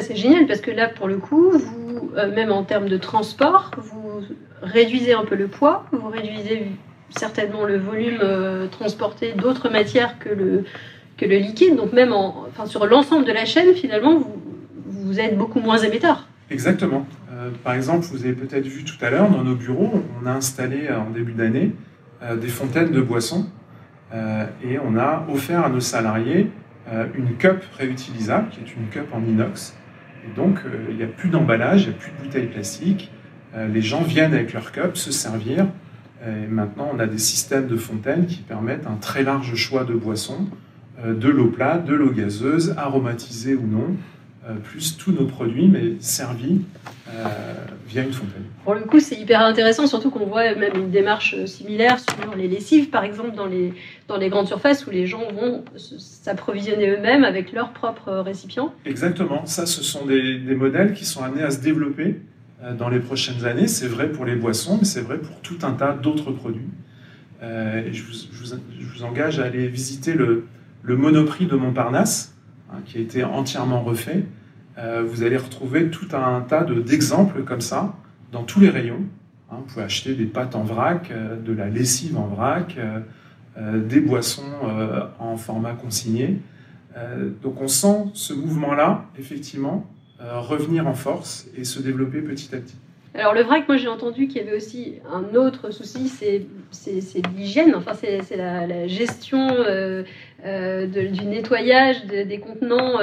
C'est 0.00 0.16
génial 0.16 0.46
parce 0.46 0.60
que 0.60 0.70
là, 0.70 0.88
pour 0.88 1.06
le 1.06 1.18
coup, 1.18 1.50
vous, 1.52 2.10
euh, 2.16 2.32
même 2.34 2.50
en 2.50 2.64
termes 2.64 2.88
de 2.88 2.96
transport, 2.96 3.70
vous 3.76 4.22
réduisez 4.62 5.12
un 5.12 5.24
peu 5.24 5.34
le 5.34 5.48
poids, 5.48 5.86
vous 5.92 6.08
réduisez 6.08 6.66
certainement 7.10 7.64
le 7.64 7.78
volume 7.78 8.18
euh, 8.22 8.66
transporté 8.68 9.32
d'autres 9.32 9.68
matières 9.68 10.18
que 10.18 10.28
le, 10.28 10.64
que 11.16 11.24
le 11.24 11.36
liquide. 11.36 11.76
Donc 11.76 11.92
même 11.92 12.12
en, 12.12 12.46
enfin, 12.48 12.66
sur 12.66 12.86
l'ensemble 12.86 13.24
de 13.24 13.32
la 13.32 13.44
chaîne, 13.44 13.74
finalement, 13.74 14.18
vous, 14.18 14.40
vous 14.86 15.20
êtes 15.20 15.36
beaucoup 15.36 15.60
moins 15.60 15.78
émetteur. 15.78 16.28
Exactement. 16.50 17.06
Euh, 17.32 17.50
par 17.62 17.74
exemple, 17.74 18.06
vous 18.06 18.24
avez 18.24 18.34
peut-être 18.34 18.66
vu 18.66 18.84
tout 18.84 19.02
à 19.04 19.10
l'heure, 19.10 19.28
dans 19.30 19.42
nos 19.42 19.54
bureaux, 19.54 20.02
on 20.22 20.26
a 20.26 20.32
installé 20.32 20.88
en 20.90 21.10
début 21.10 21.32
d'année 21.32 21.72
des 22.40 22.48
fontaines 22.48 22.90
de 22.90 23.02
boissons 23.02 23.44
et 24.10 24.78
on 24.78 24.96
a 24.96 25.26
offert 25.30 25.62
à 25.62 25.68
nos 25.68 25.80
salariés 25.80 26.50
une 27.14 27.36
cup 27.36 27.62
réutilisable, 27.76 28.48
qui 28.48 28.60
est 28.60 28.74
une 28.76 28.88
cup 28.88 29.08
en 29.12 29.22
inox, 29.22 29.76
et 30.24 30.34
donc, 30.34 30.58
euh, 30.64 30.86
il 30.90 30.96
n'y 30.96 31.02
a 31.02 31.06
plus 31.06 31.28
d'emballage, 31.28 31.82
il 31.82 31.88
n'y 31.88 31.94
a 31.94 31.98
plus 31.98 32.12
de 32.12 32.22
bouteilles 32.22 32.46
plastiques. 32.46 33.10
Euh, 33.54 33.68
les 33.68 33.82
gens 33.82 34.02
viennent 34.02 34.34
avec 34.34 34.52
leur 34.52 34.72
cup 34.72 34.96
se 34.96 35.12
servir. 35.12 35.66
Et 36.26 36.46
maintenant, 36.46 36.90
on 36.94 36.98
a 36.98 37.06
des 37.06 37.18
systèmes 37.18 37.66
de 37.66 37.76
fontaines 37.76 38.26
qui 38.26 38.38
permettent 38.38 38.86
un 38.86 38.96
très 38.96 39.22
large 39.22 39.54
choix 39.54 39.84
de 39.84 39.94
boissons, 39.94 40.46
euh, 41.04 41.14
de 41.14 41.28
l'eau 41.28 41.48
plate, 41.48 41.84
de 41.84 41.94
l'eau 41.94 42.10
gazeuse, 42.10 42.74
aromatisée 42.76 43.54
ou 43.54 43.66
non, 43.66 43.96
plus 44.62 44.98
tous 44.98 45.10
nos 45.10 45.24
produits, 45.24 45.68
mais 45.68 45.94
servis 46.00 46.60
via 47.86 48.02
une 48.02 48.12
fontaine. 48.12 48.44
Pour 48.64 48.74
le 48.74 48.82
coup, 48.82 48.98
c'est 48.98 49.16
hyper 49.16 49.40
intéressant, 49.40 49.86
surtout 49.86 50.10
qu'on 50.10 50.26
voit 50.26 50.54
même 50.54 50.74
une 50.74 50.90
démarche 50.90 51.44
similaire 51.44 51.98
sur 51.98 52.34
les 52.34 52.48
lessives, 52.48 52.90
par 52.90 53.04
exemple, 53.04 53.34
dans 53.34 53.46
les, 53.46 53.72
dans 54.08 54.16
les 54.16 54.28
grandes 54.28 54.46
surfaces 54.46 54.86
où 54.86 54.90
les 54.90 55.06
gens 55.06 55.30
vont 55.32 55.64
s'approvisionner 55.76 56.90
eux-mêmes 56.90 57.24
avec 57.24 57.52
leurs 57.52 57.72
propres 57.72 58.12
récipients. 58.12 58.74
Exactement. 58.86 59.44
Ça, 59.46 59.66
ce 59.66 59.82
sont 59.82 60.06
des, 60.06 60.38
des, 60.38 60.54
modèles 60.54 60.94
qui 60.94 61.04
sont 61.04 61.22
amenés 61.22 61.42
à 61.42 61.50
se 61.50 61.60
développer 61.60 62.02
euh, 62.06 62.33
dans 62.72 62.88
les 62.88 63.00
prochaines 63.00 63.44
années. 63.44 63.68
C'est 63.68 63.88
vrai 63.88 64.10
pour 64.10 64.24
les 64.24 64.36
boissons, 64.36 64.78
mais 64.78 64.84
c'est 64.84 65.02
vrai 65.02 65.18
pour 65.18 65.40
tout 65.40 65.58
un 65.62 65.72
tas 65.72 65.92
d'autres 65.92 66.32
produits. 66.32 66.68
Euh, 67.42 67.82
je, 67.92 68.02
vous, 68.02 69.02
engage 69.02 69.38
à 69.38 69.44
aller 69.44 69.68
visiter 69.68 70.14
le, 70.14 70.46
Monoprix 70.84 71.46
de 71.46 71.56
Montparnasse, 71.56 72.34
hein, 72.72 72.78
qui 72.86 72.98
a 72.98 73.00
été 73.00 73.24
entièrement 73.24 73.82
refait. 73.82 74.24
Euh, 74.78 75.04
vous 75.06 75.22
allez 75.22 75.36
retrouver 75.36 75.90
tout 75.90 76.08
un 76.14 76.40
tas 76.40 76.64
d'exemples 76.64 77.42
comme 77.44 77.60
ça 77.60 77.94
dans 78.32 78.42
tous 78.42 78.60
les 78.60 78.70
rayons. 78.70 79.02
Hein, 79.50 79.56
vous 79.58 79.64
pouvez 79.64 79.84
acheter 79.84 80.14
des 80.14 80.26
pâtes 80.26 80.54
en 80.56 80.62
vrac, 80.62 81.10
euh, 81.10 81.36
de 81.36 81.52
la 81.52 81.68
lessive 81.68 82.16
en 82.16 82.26
vrac, 82.26 82.76
euh, 83.56 83.80
des 83.80 84.00
boissons 84.00 84.42
euh, 84.64 85.06
en 85.20 85.36
format 85.36 85.74
consigné. 85.74 86.40
Euh, 86.96 87.30
donc 87.40 87.60
on 87.60 87.68
sent 87.68 88.06
ce 88.12 88.32
mouvement-là, 88.32 89.04
effectivement, 89.16 89.86
revenir 90.20 90.86
en 90.86 90.94
force 90.94 91.46
et 91.56 91.64
se 91.64 91.80
développer 91.80 92.20
petit 92.20 92.54
à 92.54 92.58
petit. 92.58 92.76
Alors 93.14 93.32
le 93.32 93.42
vrac, 93.42 93.68
moi 93.68 93.76
j'ai 93.76 93.88
entendu 93.88 94.26
qu'il 94.26 94.42
y 94.42 94.46
avait 94.46 94.56
aussi 94.56 94.94
un 95.12 95.36
autre 95.36 95.70
souci, 95.70 96.08
c'est 96.08 96.46
l'hygiène, 97.36 97.74
enfin 97.76 97.92
c'est 97.94 98.36
la, 98.36 98.66
la, 98.66 98.88
gestion 98.88 99.48
du 100.42 101.24
nettoyage 101.24 102.06
des 102.06 102.40
contenants 102.40 102.98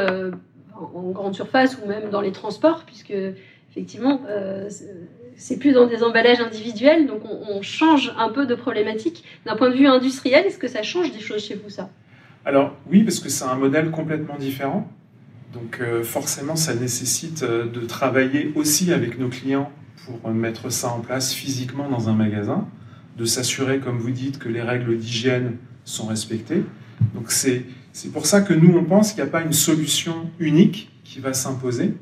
en, 0.76 1.12
grande 1.12 1.34
surface 1.34 1.78
ou 1.82 1.88
même 1.88 2.10
dans 2.10 2.22
les 2.22 2.34
transports, 2.34 2.84
puisque 2.86 3.14
effectivement 3.72 4.22
c'est 5.42 5.58
plus 5.58 5.74
dans 5.74 5.88
des 5.88 6.04
emballages 6.04 6.40
individuels, 6.40 7.08
donc 7.08 7.22
on, 7.26 7.62
change 7.62 8.14
un 8.18 8.30
peu 8.30 8.46
de 8.46 8.56
problématique. 8.56 9.24
D'un 9.46 9.56
point 9.56 9.70
de 9.70 9.76
vue 9.76 9.88
industriel, 9.88 10.46
est-ce 10.46 10.58
que 10.58 10.68
ça 10.68 10.84
change 10.84 11.12
des 11.12 11.20
choses 11.20 11.44
chez 11.44 11.56
vous, 11.56 11.70
ça? 11.70 11.90
Alors 12.46 12.76
oui, 12.90 13.04
parce 13.04 13.20
que 13.20 13.30
c'est 13.30 13.46
un 13.46 13.56
modèle 13.56 13.92
complètement 13.92 14.36
différent. 14.38 14.88
Donc 15.54 15.80
euh, 15.82 16.04
forcément, 16.04 16.56
ça 16.56 16.74
nécessite 16.74 17.44
euh, 17.44 17.66
de 17.70 17.82
travailler 17.82 18.52
aussi 18.56 18.94
avec 18.94 19.20
nos 19.20 19.30
clients 19.30 19.72
pour 20.06 20.32
mettre 20.32 20.72
ça 20.72 20.90
en 20.90 21.00
place 21.00 21.34
physiquement 21.34 21.90
dans 21.90 22.10
un 22.10 22.14
magasin, 22.14 22.68
de 23.18 23.26
s'assurer, 23.26 23.80
comme 23.80 24.00
vous 24.00 24.12
dites, 24.12 24.40
que 24.40 24.50
les 24.50 24.62
règles 24.62 24.98
d'hygiène 24.98 25.58
sont 25.86 26.08
respectées. 26.08 26.64
Donc 27.14 27.32
c'est 27.32 27.66
pour 28.12 28.26
ça 28.26 28.42
que 28.42 28.54
nous, 28.54 28.76
on 28.76 28.84
pense 28.84 29.14
qu'il 29.14 29.24
n'y 29.24 29.30
a 29.30 29.32
pas 29.32 29.44
une 29.44 29.54
solution 29.54 30.30
unique 30.40 30.92
qui 31.04 31.20
va 31.20 31.34
s'imposer 31.34 31.94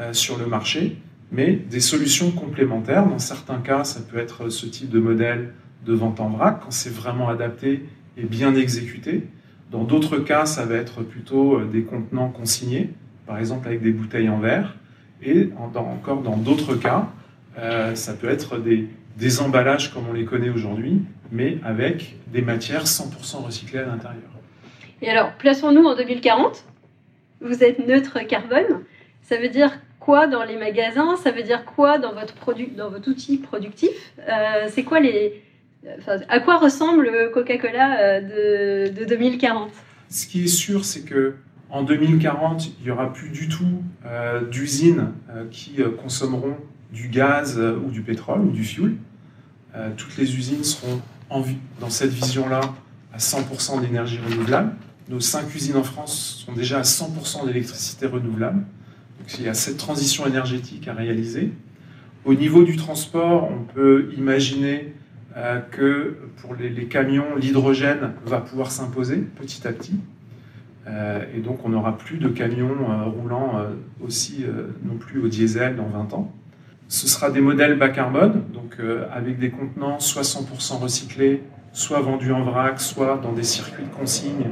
euh, 0.00 0.12
sur 0.12 0.38
le 0.38 0.46
marché 0.46 0.98
mais 1.30 1.52
des 1.52 1.80
solutions 1.80 2.30
complémentaires. 2.30 3.06
Dans 3.06 3.18
certains 3.18 3.58
cas, 3.58 3.84
ça 3.84 4.00
peut 4.00 4.18
être 4.18 4.48
ce 4.48 4.66
type 4.66 4.90
de 4.90 4.98
modèle 4.98 5.52
de 5.86 5.92
vente 5.92 6.20
en 6.20 6.28
vrac, 6.28 6.60
quand 6.62 6.70
c'est 6.70 6.92
vraiment 6.92 7.28
adapté 7.28 7.84
et 8.16 8.24
bien 8.24 8.54
exécuté. 8.54 9.26
Dans 9.70 9.84
d'autres 9.84 10.18
cas, 10.18 10.46
ça 10.46 10.64
va 10.64 10.76
être 10.76 11.02
plutôt 11.02 11.58
euh, 11.58 11.64
des 11.64 11.82
contenants 11.82 12.30
consignés, 12.30 12.90
par 13.26 13.38
exemple 13.38 13.68
avec 13.68 13.82
des 13.82 13.92
bouteilles 13.92 14.28
en 14.28 14.38
verre. 14.38 14.76
Et 15.22 15.50
encore 15.56 16.22
dans 16.22 16.36
d'autres 16.36 16.76
cas, 16.76 17.08
euh, 17.58 17.94
ça 17.94 18.14
peut 18.14 18.28
être 18.28 18.58
des, 18.58 19.40
emballages 19.40 19.92
comme 19.92 20.04
on 20.08 20.12
les 20.12 20.24
connaît 20.24 20.48
aujourd'hui, 20.48 21.02
mais 21.32 21.58
avec 21.64 22.16
des 22.28 22.40
matières 22.40 22.84
100% 22.84 23.44
recyclées 23.44 23.80
à 23.80 23.86
l'intérieur. 23.86 24.30
Et 25.02 25.10
alors, 25.10 25.32
plaçons-nous 25.34 25.84
en 25.84 25.96
2040. 25.96 26.64
Vous 27.40 27.62
êtes 27.64 27.86
neutre 27.86 28.20
carbone. 28.26 28.84
Ça 29.22 29.38
veut 29.38 29.48
dire 29.48 29.70
dans 30.26 30.44
les 30.44 30.56
magasins? 30.56 31.16
Ça 31.16 31.30
veut 31.30 31.42
dire 31.42 31.64
quoi 31.64 31.98
dans 31.98 32.12
votre, 32.12 32.34
produit, 32.34 32.68
dans 32.68 32.88
votre 32.88 33.10
outil 33.10 33.38
productif? 33.38 33.90
Euh, 34.20 34.66
C'est 34.68 34.84
quoi 34.84 35.00
les. 35.00 35.42
À 36.28 36.40
quoi 36.40 36.58
ressemble 36.58 37.04
le 37.04 37.30
Coca-Cola 37.30 38.00
euh, 38.00 38.90
de, 38.90 39.04
2040 39.04 39.70
Ce 40.10 40.26
qui 40.26 40.44
est 40.44 40.48
sûr, 40.48 40.84
c'est 40.84 41.02
que 41.02 41.36
en 41.70 41.82
2040, 41.82 42.66
il 42.80 42.84
n'y 42.84 42.90
aura 42.90 43.12
plus 43.12 43.28
du 43.28 43.48
tout 43.48 43.82
euh, 44.06 44.40
d'usines 44.46 45.12
qui 45.50 45.76
consommeront 46.02 46.56
du 46.92 47.08
gaz 47.08 47.58
ou 47.58 47.90
du 47.90 48.00
pétrole 48.00 48.40
ou 48.40 48.50
du 48.50 48.64
fuel. 48.64 48.94
toutes 49.98 50.16
les 50.16 50.34
usines 50.34 50.64
seront 50.64 51.02
dans 51.78 51.90
cette 51.90 52.10
vision-là 52.10 52.60
à 53.12 53.18
100% 53.18 53.82
d'énergie 53.82 54.18
renouvelable. 54.26 54.72
Nos 55.10 55.20
cinq 55.20 55.54
usines 55.54 55.76
en 55.76 55.82
France 55.82 56.42
sont 56.46 56.54
déjà 56.54 56.78
à 56.78 56.82
100% 56.82 57.46
d'électricité 57.46 58.06
renouvelable 58.06 58.64
il 59.38 59.44
y 59.44 59.48
a 59.48 59.54
cette 59.54 59.76
transition 59.76 60.26
énergétique 60.26 60.88
à 60.88 60.94
réaliser. 60.94 61.52
Au 62.24 62.34
niveau 62.34 62.64
du 62.64 62.76
transport, 62.76 63.50
on 63.50 63.64
peut 63.64 64.12
imaginer 64.16 64.94
euh, 65.38 65.60
que 65.70 66.16
pour 66.38 66.56
les, 66.56 66.86
camions, 66.86 67.36
l'hydrogène 67.36 68.14
va 68.26 68.40
pouvoir 68.40 68.72
s'imposer 68.72 69.18
petit 69.18 69.68
à 69.68 69.72
petit. 69.72 70.00
Euh, 70.88 71.22
et 71.32 71.38
donc 71.38 71.64
on 71.64 71.68
n'aura 71.68 71.96
plus 71.96 72.18
de 72.18 72.26
camions 72.28 72.90
euh, 72.90 73.04
roulant 73.04 73.52
aussi 74.04 74.44
non 74.84 74.96
plus 74.96 75.20
au 75.20 75.28
diesel 75.28 75.76
dans 75.76 75.86
20 75.86 76.12
ans. 76.14 76.32
Ce 76.88 77.06
sera 77.06 77.30
des 77.30 77.40
modèles 77.40 77.78
bas 77.78 77.90
carbone, 77.90 78.42
donc 78.52 78.78
avec 79.12 79.38
des 79.38 79.50
contenants 79.50 80.00
soit 80.00 80.22
100% 80.22 80.78
recyclés, 80.78 81.42
soit 81.72 82.00
vendus 82.00 82.32
en 82.32 82.42
vrac, 82.42 82.80
soit 82.80 83.20
dans 83.22 83.32
des 83.32 83.42
circuits 83.42 83.84
de 83.84 83.94
consigne 83.96 84.46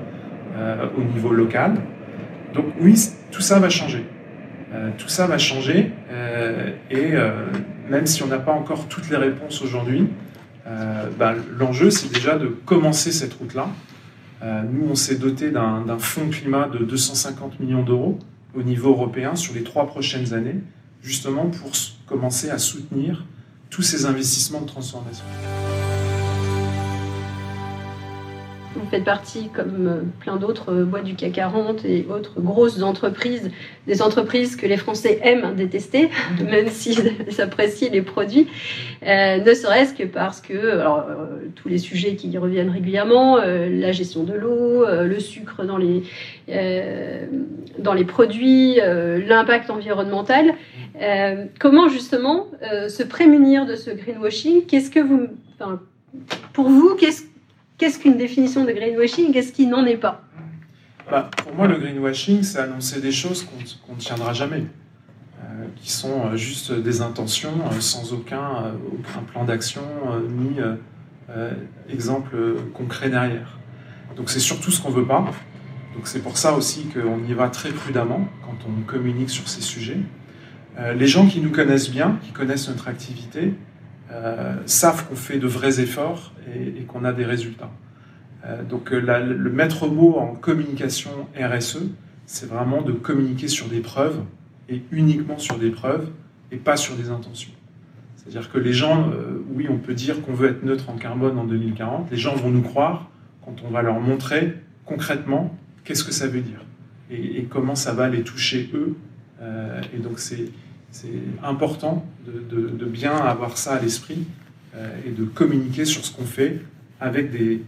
au 0.97 1.03
niveau 1.03 1.33
local. 1.33 1.77
Donc 2.53 2.67
oui, 2.81 2.95
tout 3.33 3.41
ça 3.41 3.59
va 3.59 3.71
changer. 3.71 4.05
Tout 4.99 5.09
ça 5.09 5.27
va 5.27 5.39
changer 5.39 5.93
et 6.91 7.13
même 7.89 8.05
si 8.05 8.23
on 8.23 8.27
n'a 8.27 8.39
pas 8.39 8.53
encore 8.53 8.87
toutes 8.89 9.09
les 9.09 9.17
réponses 9.17 9.63
aujourd'hui, 9.63 10.07
bah, 11.19 11.35
l'enjeu 11.59 11.91
c'est 11.91 12.13
déjà 12.13 12.37
de 12.39 12.47
commencer 12.47 13.13
cette 13.13 13.35
route-là. 13.35 13.69
nous, 14.43 14.89
on 14.91 14.95
s'est 14.95 15.15
doté 15.17 15.51
d'un 15.51 15.99
fonds 15.99 16.29
climat 16.29 16.69
de 16.69 16.79
250 16.85 17.61
millions 17.61 17.85
d'euros 17.85 18.19
au 18.55 18.63
niveau 18.63 18.91
européen 18.91 19.37
sur 19.37 19.55
les 19.55 19.63
trois 19.63 19.87
prochaines 19.87 20.33
années, 20.33 20.61
justement 21.03 21.47
pour 21.47 21.71
commencer 22.07 22.51
à 22.51 22.59
soutenir 22.59 23.25
tous 23.71 23.83
ces 23.83 24.07
investissements 24.07 24.63
de 24.63 24.67
transformation. 24.67 25.25
Vous 28.77 28.91
faites 28.91 29.05
partie, 29.05 29.49
comme 29.49 29.87
euh, 29.87 30.01
plein 30.21 30.37
d'autres 30.37 30.73
euh, 30.73 30.85
boîtes 30.85 31.05
du 31.05 31.15
CAC 31.15 31.33
40 31.33 31.85
et 31.85 32.07
autres 32.11 32.41
grosses 32.41 32.83
entreprises, 32.83 33.51
des 33.87 34.03
entreprises 34.03 34.57
que 34.57 34.67
les 34.67 34.77
Français 34.77 35.19
aiment 35.23 35.55
détester, 35.55 36.11
même 36.45 36.69
s'ils 36.69 37.13
apprécient 37.39 37.91
les 37.91 38.03
produits, 38.03 38.47
euh, 39.07 39.39
ne 39.39 39.55
serait-ce 39.55 39.95
que 39.95 40.05
parce 40.05 40.41
que 40.41 40.79
alors, 40.81 41.07
tous 41.55 41.69
les 41.69 41.79
sujets 41.79 42.17
qui 42.17 42.29
y 42.29 42.39
reviennent 42.39 42.71
régulièrement, 42.71 43.39
la 43.39 43.93
gestion 43.93 44.25
de 44.25 44.35
l'eau, 44.35 44.85
le 44.87 45.21
sucre 45.21 45.65
dans 45.65 45.79
les, 45.79 46.03
dans 47.79 47.95
les 47.95 48.05
produits, 48.05 48.77
l'impact 48.77 49.71
environnemental. 49.71 50.55
comment 51.59 51.89
justement 51.89 52.47
se 52.89 53.03
prémunir 53.03 53.67
de 53.67 53.75
ce 53.75 53.91
greenwashing? 53.91 54.67
Qu'est-ce 54.67 54.91
que 54.91 55.01
vous, 55.01 55.27
enfin, 55.59 55.81
pour 56.53 56.69
vous, 56.69 56.95
qu'est-ce 56.97 57.23
Qu'est-ce 57.79 57.99
qu'une 57.99 58.17
définition 58.17 58.65
de 58.65 58.73
greenwashing 58.73 59.33
Qu'est-ce 59.33 59.53
qui 59.53 59.67
n'en 59.67 59.85
est 59.85 59.99
pas 59.99 60.23
bah, 61.11 61.31
Pour 61.37 61.55
moi, 61.55 61.67
le 61.67 61.77
greenwashing, 61.77 62.43
c'est 62.43 62.59
annoncer 62.59 63.03
des 63.03 63.13
choses 63.13 63.45
qu'on 63.45 63.95
ne 63.95 63.99
tiendra 63.99 64.33
jamais, 64.33 64.65
euh, 65.45 65.67
qui 65.77 65.91
sont 65.93 66.27
euh, 66.27 66.37
juste 66.37 66.73
des 66.73 67.03
intentions 67.03 67.53
euh, 67.71 67.81
sans 67.81 68.15
aucun, 68.15 68.73
plan 69.31 69.45
d'action 69.45 69.83
ni 70.31 70.57
exemple 71.91 72.37
concret 72.73 73.11
derrière. 73.11 73.59
Donc 74.17 74.31
c'est 74.31 74.41
surtout 74.41 74.71
ce 74.71 74.81
qu'on 74.81 74.91
ne 74.91 74.95
veut 74.95 75.07
pas. 75.07 75.27
Donc 75.95 76.07
c'est 76.07 76.21
pour 76.21 76.39
ça 76.39 76.55
aussi 76.55 76.87
qu'on 76.87 77.23
y 77.25 77.35
va 77.35 77.49
très 77.49 77.71
prudemment 77.71 78.27
quand 78.43 78.57
on 78.67 78.83
communique 78.83 79.31
sur 79.31 79.49
ces 79.49 79.61
sujets. 79.61 79.99
les 80.95 81.07
gens 81.07 81.27
qui 81.27 81.41
nous 81.41 81.51
connaissent 81.51 81.91
bien, 81.91 82.19
qui 82.23 82.31
connaissent 82.31 82.69
notre 82.69 82.89
activité, 82.89 83.55
savent 84.67 85.07
qu'on 85.07 85.17
fait 85.17 85.39
de 85.39 85.47
vrais 85.47 85.81
efforts 85.81 86.33
et, 86.55 86.83
qu'on 86.83 87.05
a 87.05 87.13
des 87.13 87.25
résultats. 87.25 87.71
Euh, 88.45 88.63
donc 88.63 88.93
euh, 88.93 89.01
le 89.01 89.51
maître 89.51 89.89
mot 89.89 90.17
en 90.17 90.35
communication 90.35 91.11
RSE, 91.39 91.83
c'est 92.27 92.49
vraiment 92.49 92.83
de 92.83 92.93
communiquer 92.93 93.49
sur 93.49 93.69
des 93.69 93.81
preuves 93.81 94.21
et 94.69 94.83
uniquement 94.91 95.39
sur 95.39 95.59
des 95.59 95.71
preuves 95.71 96.11
et 96.53 96.57
pas 96.57 96.77
sur 96.77 96.95
des 96.97 97.11
intentions. 97.11 97.53
C'est-à-dire 98.17 98.51
que 98.51 98.59
les 98.59 98.73
gens, 98.73 99.11
oui, 99.53 99.69
on 99.71 99.79
peut 99.79 99.95
dire 99.95 100.21
qu'on 100.23 100.33
veut 100.33 100.49
être 100.49 100.65
neutre 100.65 100.91
en 100.91 100.97
carbone 100.97 101.39
en 101.39 101.45
2040, 101.45 102.11
les 102.11 102.17
gens 102.17 102.35
vont 102.35 102.51
nous 102.51 102.63
croire 102.63 103.09
quand 103.45 103.55
on 103.65 103.71
va 103.71 103.83
leur 103.83 104.01
montrer 104.01 104.57
concrètement 104.85 105.57
qu'est-ce 105.85 106.03
que 106.03 106.11
ça 106.11 106.27
veut 106.27 106.41
dire 106.41 106.59
et, 107.09 107.45
comment 107.45 107.77
ça 107.77 107.93
va 107.93 108.09
les 108.09 108.23
toucher 108.23 108.69
eux. 108.75 108.97
et 109.95 109.99
donc 109.99 110.19
c'est 110.19 110.49
c'est 110.91 111.09
important 111.43 112.07
de, 112.27 112.85
bien 112.87 113.15
avoir 113.15 113.59
ça 113.59 113.75
à 113.75 113.81
l'esprit 113.81 114.27
euh, 114.75 114.89
et 115.07 115.11
de 115.11 115.25
communiquer 115.25 115.85
sur 115.85 116.05
ce 116.05 116.15
qu'on 116.15 116.25
fait 116.25 116.61
avec 117.01 117.31
des, 117.31 117.63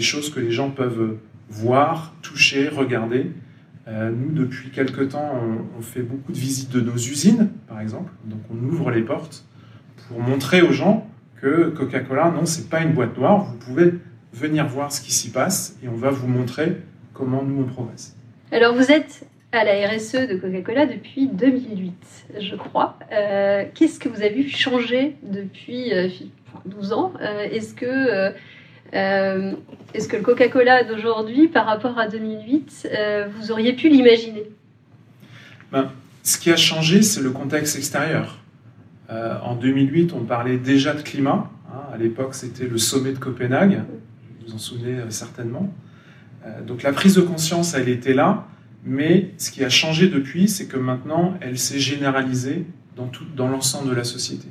choses 0.00 0.30
que 0.30 0.40
les 0.40 0.50
gens 0.50 0.70
peuvent 0.70 1.16
voir, 1.48 2.14
toucher, 2.22 2.68
regarder. 2.68 3.30
Euh, 3.88 4.10
nous, 4.10 4.32
depuis 4.32 4.70
quelque 4.70 5.02
temps, 5.02 5.32
on, 5.78 5.82
fait 5.82 6.02
beaucoup 6.02 6.32
de 6.32 6.38
visites 6.38 6.70
de 6.70 6.80
nos 6.80 6.96
usines, 6.96 7.48
par 7.68 7.80
exemple. 7.80 8.12
Donc, 8.24 8.40
on 8.50 8.68
ouvre 8.68 8.90
les 8.90 9.02
portes 9.02 9.44
pour 10.08 10.20
montrer 10.20 10.62
aux 10.62 10.72
gens 10.72 11.06
que 11.40 11.70
Coca-Cola, 11.70 12.30
non, 12.30 12.46
c'est 12.46 12.68
pas 12.68 12.82
une 12.82 12.92
boîte 12.92 13.16
noire. 13.16 13.44
Vous 13.44 13.56
pouvez 13.56 13.94
venir 14.32 14.66
voir 14.66 14.92
ce 14.92 15.00
qui 15.00 15.12
s'y 15.12 15.30
passe 15.30 15.76
et 15.82 15.88
on 15.88 15.96
va 15.96 16.10
vous 16.10 16.28
montrer 16.28 16.78
comment 17.12 17.42
nous 17.42 17.62
on 17.62 17.66
progresse. 17.66 18.16
Alors, 18.50 18.74
vous 18.74 18.90
êtes 18.90 19.26
à 19.52 19.64
la 19.64 19.86
RSE 19.86 20.28
de 20.28 20.36
Coca-Cola 20.36 20.86
depuis 20.86 21.28
2008, 21.28 21.92
je 22.40 22.56
crois. 22.56 22.98
Euh, 23.12 23.64
qu'est-ce 23.74 24.00
que 24.00 24.08
vous 24.08 24.22
avez 24.22 24.42
vu 24.42 24.48
changer 24.48 25.16
depuis 25.22 25.92
12 26.64 26.92
euh, 26.92 26.94
ans? 26.94 27.12
Euh, 27.20 27.48
Est-ce 27.50 27.74
que, 27.74 28.32
est 28.92 30.08
que 30.08 30.16
le 30.16 30.22
Coca-Cola 30.22 30.84
d'aujourd'hui, 30.84 31.48
par 31.48 31.66
rapport 31.66 31.98
à 31.98 32.08
2008, 32.08 32.88
vous 33.36 33.52
auriez 33.52 33.74
pu 33.74 33.90
l'imaginer? 33.90 34.44
Ben, 35.70 35.90
Ce 36.22 36.38
qui 36.38 36.50
a 36.50 36.56
changé, 36.56 37.02
c'est 37.02 37.20
le 37.20 37.30
contexte 37.30 37.76
extérieur. 37.76 38.38
en 39.10 39.54
2008, 39.54 40.14
on 40.14 40.24
parlait 40.24 40.56
déjà 40.56 40.94
de 40.94 41.02
climat. 41.02 41.50
Hein. 41.70 41.80
à 41.92 41.98
l'époque, 41.98 42.34
c'était 42.34 42.66
le 42.66 42.78
sommet 42.78 43.12
de 43.12 43.18
Copenhague. 43.18 43.82
Vous 44.40 44.46
vous 44.48 44.54
en 44.54 44.58
souvenez 44.58 44.96
certainement. 45.10 45.70
donc 46.66 46.82
la 46.82 46.92
prise 46.92 47.16
de 47.16 47.20
conscience, 47.20 47.74
elle 47.74 47.90
était 47.90 48.14
là. 48.14 48.46
Mais 48.84 49.30
ce 49.38 49.50
qui 49.50 49.64
a 49.64 49.68
changé 49.68 50.08
depuis, 50.08 50.48
c'est 50.48 50.66
que 50.66 50.76
maintenant, 50.76 51.38
elle 51.40 51.58
s'est 51.58 51.78
généralisée 51.78 52.66
dans, 52.96 53.06
tout, 53.06 53.24
dans 53.36 53.48
l'ensemble 53.48 53.90
de 53.90 53.94
la 53.94 54.04
société. 54.04 54.48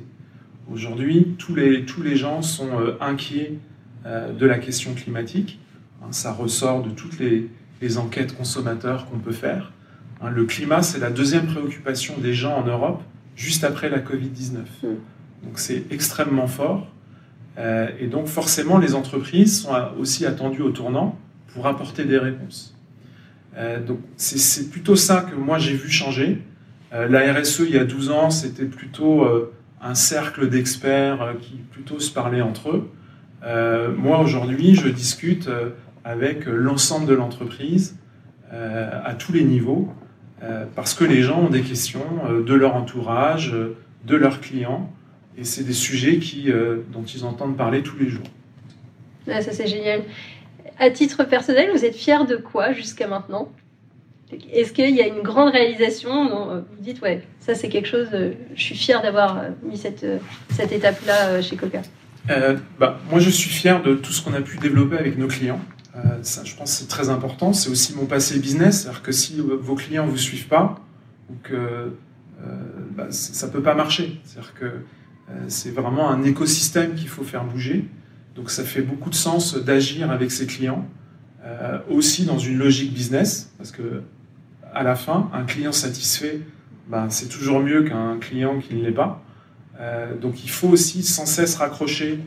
Aujourd'hui, 0.70 1.34
tous 1.38 1.54
les, 1.54 1.84
tous 1.84 2.02
les 2.02 2.16
gens 2.16 2.40
sont 2.40 2.78
euh, 2.80 2.96
inquiets 3.00 3.58
euh, 4.06 4.32
de 4.32 4.46
la 4.46 4.58
question 4.58 4.94
climatique. 4.94 5.60
Hein, 6.02 6.08
ça 6.12 6.32
ressort 6.32 6.82
de 6.82 6.90
toutes 6.90 7.18
les, 7.18 7.50
les 7.82 7.98
enquêtes 7.98 8.34
consommateurs 8.36 9.06
qu'on 9.06 9.18
peut 9.18 9.32
faire. 9.32 9.72
Hein, 10.22 10.30
le 10.30 10.44
climat, 10.44 10.82
c'est 10.82 10.98
la 10.98 11.10
deuxième 11.10 11.46
préoccupation 11.46 12.16
des 12.18 12.32
gens 12.32 12.56
en 12.56 12.64
Europe, 12.64 13.02
juste 13.36 13.64
après 13.64 13.90
la 13.90 13.98
Covid-19. 13.98 14.56
Hmm. 14.82 14.86
Donc 15.42 15.56
c'est 15.58 15.84
extrêmement 15.90 16.46
fort. 16.46 16.88
Euh, 17.58 17.90
et 18.00 18.06
donc 18.06 18.28
forcément, 18.28 18.78
les 18.78 18.94
entreprises 18.94 19.62
sont 19.62 19.74
aussi 19.98 20.24
attendues 20.24 20.62
au 20.62 20.70
tournant 20.70 21.18
pour 21.48 21.66
apporter 21.66 22.04
des 22.04 22.18
réponses. 22.18 22.71
Euh, 23.56 23.80
donc 23.80 23.98
c'est 24.16 24.70
plutôt 24.70 24.96
ça 24.96 25.26
que 25.28 25.34
moi 25.34 25.58
j'ai 25.58 25.74
vu 25.74 25.90
changer. 25.90 26.38
Euh, 26.92 27.08
la 27.08 27.32
RSE 27.32 27.60
il 27.60 27.74
y 27.74 27.78
a 27.78 27.84
12 27.84 28.10
ans, 28.10 28.30
c'était 28.30 28.64
plutôt 28.64 29.24
euh, 29.24 29.52
un 29.80 29.94
cercle 29.94 30.48
d'experts 30.48 31.34
qui 31.40 31.56
plutôt 31.70 32.00
se 32.00 32.10
parlaient 32.10 32.42
entre 32.42 32.70
eux. 32.70 32.90
moi 33.96 34.20
aujourd'hui, 34.20 34.74
je 34.74 34.88
discute 34.88 35.50
avec 36.04 36.46
l'ensemble 36.46 37.06
de 37.06 37.14
l'entreprise 37.14 37.96
à 38.52 39.14
tous 39.14 39.32
les 39.32 39.42
niveaux 39.42 39.92
parce 40.76 40.94
que 40.94 41.04
les 41.04 41.22
gens 41.22 41.40
ont 41.40 41.50
des 41.50 41.62
questions 41.62 42.06
de 42.46 42.54
leur 42.54 42.76
entourage, 42.76 43.52
de 44.06 44.16
leurs 44.16 44.40
clients 44.40 44.92
et 45.36 45.42
c'est 45.42 45.64
des 45.64 45.72
sujets 45.72 46.18
qui, 46.18 46.52
dont 46.92 47.02
ils 47.02 47.24
entendent 47.24 47.56
parler 47.56 47.82
tous 47.82 47.98
les 47.98 48.08
jours. 48.08 48.28
ça 49.26 49.40
c'est 49.40 49.66
génial 49.66 50.02
à 50.78 50.90
titre 50.90 51.24
personnel, 51.24 51.70
vous 51.72 51.84
êtes 51.84 51.96
fier 51.96 52.26
de 52.26 52.36
quoi 52.36 52.72
jusqu'à 52.72 53.06
maintenant? 53.06 53.52
Est-ce 54.52 54.72
qu'il 54.72 54.94
y 54.94 55.02
a 55.02 55.06
une 55.06 55.22
grande 55.22 55.52
réalisation? 55.52 56.50
Euh, 56.50 56.60
vous 56.60 56.82
dites, 56.82 57.02
ouais, 57.02 57.22
ça 57.40 57.54
c'est 57.54 57.68
quelque 57.68 57.88
chose, 57.88 58.08
euh, 58.14 58.32
je 58.54 58.62
suis 58.62 58.74
fier 58.74 59.02
d'avoir 59.02 59.38
euh, 59.38 59.50
mis 59.62 59.76
cette, 59.76 60.06
cette 60.50 60.72
étape-là 60.72 61.42
chez 61.42 61.56
Coca 61.56 61.82
bah, 62.78 62.98
Moi, 63.10 63.20
je 63.20 63.30
suis 63.30 63.50
fier 63.50 63.82
de 63.82 63.94
tout 63.94 64.12
ce 64.12 64.22
qu'on 64.22 64.34
a 64.34 64.40
pu 64.40 64.58
développer 64.58 64.96
avec 64.96 65.18
nos 65.18 65.28
clients. 65.28 65.60
ça, 66.22 66.44
je 66.44 66.54
pense 66.54 66.72
que 66.72 66.78
c'est 66.78 66.88
très 66.88 67.10
important. 67.10 67.52
C'est 67.52 67.68
aussi 67.68 67.94
mon 67.94 68.06
passé 68.06 68.38
business. 68.38 68.82
C'est-à-dire 68.82 69.02
que 69.02 69.12
si 69.12 69.40
vos 69.40 69.74
clients 69.74 70.06
ne 70.06 70.10
vous 70.10 70.16
suivent 70.16 70.48
pas, 70.48 70.80
bah, 72.96 73.10
ça 73.10 73.46
ne 73.46 73.52
peut 73.52 73.62
pas 73.62 73.74
marcher. 73.74 74.20
C'est-à-dire 74.24 74.54
que 74.54 74.66
c'est 75.48 75.74
vraiment 75.74 76.10
un 76.10 76.22
écosystème 76.22 76.94
qu'il 76.94 77.08
faut 77.08 77.24
faire 77.24 77.44
bouger. 77.44 77.86
Donc 78.34 78.50
ça 78.50 78.64
fait 78.64 78.82
beaucoup 78.82 79.10
de 79.10 79.14
sens 79.14 79.56
d'agir 79.56 80.10
avec 80.10 80.30
ses 80.30 80.46
clients, 80.46 80.86
euh, 81.44 81.78
aussi 81.90 82.24
dans 82.24 82.38
une 82.38 82.58
logique 82.58 82.92
business, 82.92 83.52
parce 83.58 83.72
que 83.72 84.02
à 84.72 84.82
la 84.82 84.94
fin, 84.94 85.30
un 85.34 85.44
client 85.44 85.72
satisfait, 85.72 86.40
ben, 86.88 87.10
c'est 87.10 87.28
toujours 87.28 87.60
mieux 87.60 87.82
qu'un 87.82 88.18
client 88.18 88.58
qui 88.58 88.74
ne 88.74 88.82
l'est 88.82 88.90
pas. 88.90 89.22
Euh, 89.80 90.16
donc 90.16 90.44
il 90.44 90.50
faut 90.50 90.68
aussi 90.68 91.02
sans 91.02 91.26
cesse 91.26 91.56
raccrocher 91.56 92.20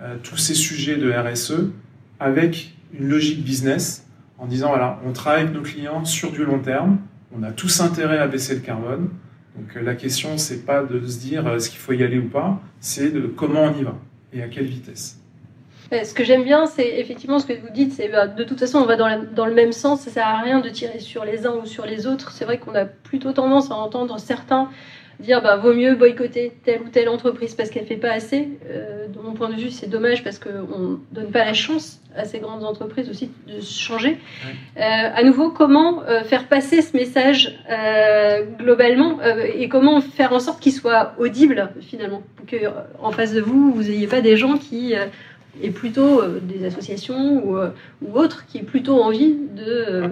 euh, 0.00 0.16
tous 0.22 0.36
ces 0.36 0.54
sujets 0.54 0.96
de 0.96 1.12
RSE 1.12 1.70
avec 2.18 2.74
une 2.92 3.08
logique 3.08 3.44
business 3.44 4.06
en 4.38 4.46
disant 4.46 4.68
voilà, 4.68 5.00
on 5.06 5.12
travaille 5.12 5.42
avec 5.42 5.54
nos 5.54 5.62
clients 5.62 6.04
sur 6.04 6.32
du 6.32 6.44
long 6.44 6.58
terme, 6.58 6.98
on 7.36 7.42
a 7.42 7.52
tous 7.52 7.80
intérêt 7.80 8.18
à 8.18 8.26
baisser 8.26 8.54
le 8.54 8.60
carbone. 8.60 9.10
Donc 9.56 9.74
la 9.80 9.94
question, 9.94 10.38
c'est 10.38 10.64
pas 10.64 10.82
de 10.82 11.06
se 11.06 11.20
dire 11.20 11.46
est-ce 11.54 11.70
qu'il 11.70 11.78
faut 11.78 11.92
y 11.92 12.02
aller 12.02 12.18
ou 12.18 12.28
pas, 12.28 12.60
c'est 12.80 13.10
de 13.10 13.26
comment 13.26 13.64
on 13.64 13.78
y 13.78 13.84
va 13.84 13.94
et 14.32 14.42
à 14.42 14.48
quelle 14.48 14.66
vitesse. 14.66 15.21
Ce 15.92 16.14
que 16.14 16.24
j'aime 16.24 16.44
bien, 16.44 16.66
c'est 16.66 16.98
effectivement 16.98 17.38
ce 17.38 17.46
que 17.46 17.52
vous 17.52 17.70
dites, 17.72 17.92
c'est 17.92 18.08
bah, 18.08 18.26
de 18.26 18.44
toute 18.44 18.58
façon, 18.58 18.78
on 18.78 18.86
va 18.86 18.96
dans, 18.96 19.24
dans, 19.34 19.46
le 19.46 19.54
même 19.54 19.72
sens, 19.72 20.00
ça 20.00 20.10
sert 20.10 20.26
à 20.26 20.38
rien 20.38 20.60
de 20.60 20.68
tirer 20.68 21.00
sur 21.00 21.24
les 21.24 21.46
uns 21.46 21.54
ou 21.62 21.66
sur 21.66 21.84
les 21.84 22.06
autres. 22.06 22.32
C'est 22.32 22.44
vrai 22.44 22.58
qu'on 22.58 22.74
a 22.74 22.84
plutôt 22.86 23.32
tendance 23.32 23.70
à 23.70 23.74
entendre 23.74 24.18
certains 24.18 24.70
dire 25.22 25.40
bah 25.40 25.56
vaut 25.56 25.72
mieux 25.72 25.94
boycotter 25.94 26.52
telle 26.64 26.82
ou 26.82 26.88
telle 26.88 27.08
entreprise 27.08 27.54
parce 27.54 27.70
qu'elle 27.70 27.86
fait 27.86 27.96
pas 27.96 28.12
assez. 28.12 28.48
Euh, 28.68 29.06
de 29.08 29.18
mon 29.20 29.32
point 29.32 29.48
de 29.48 29.54
vue, 29.54 29.70
c'est 29.70 29.88
dommage 29.88 30.22
parce 30.24 30.38
qu'on 30.38 31.00
donne 31.12 31.30
pas 31.30 31.44
la 31.44 31.54
chance 31.54 32.00
à 32.16 32.24
ces 32.24 32.40
grandes 32.40 32.64
entreprises 32.64 33.08
aussi 33.08 33.30
de 33.46 33.60
se 33.60 33.80
changer. 33.80 34.18
Euh, 34.76 34.80
à 34.80 35.22
nouveau, 35.22 35.50
comment 35.50 36.02
euh, 36.02 36.24
faire 36.24 36.46
passer 36.48 36.82
ce 36.82 36.96
message 36.96 37.58
globalement 38.58 39.18
et 39.54 39.68
comment 39.68 40.00
faire 40.00 40.32
en 40.32 40.40
sorte 40.40 40.60
qu'il 40.60 40.72
soit 40.72 41.14
audible 41.18 41.70
finalement, 41.80 42.22
pour 42.36 42.46
que 42.46 42.56
en 43.00 43.12
face 43.12 43.32
de 43.32 43.40
vous, 43.40 43.72
vous 43.72 43.82
n'ayez 43.82 44.06
pas 44.06 44.20
des 44.20 44.36
gens 44.36 44.58
qui 44.58 44.94
et 45.60 45.70
plutôt 45.70 46.22
euh, 46.22 46.40
des 46.40 46.64
associations 46.64 47.44
ou, 47.44 47.56
euh, 47.56 47.70
ou, 48.00 48.16
autres 48.18 48.46
qui 48.46 48.58
aient 48.58 48.62
plutôt 48.62 49.02
envie 49.02 49.34
de, 49.34 49.64
euh, 49.66 50.08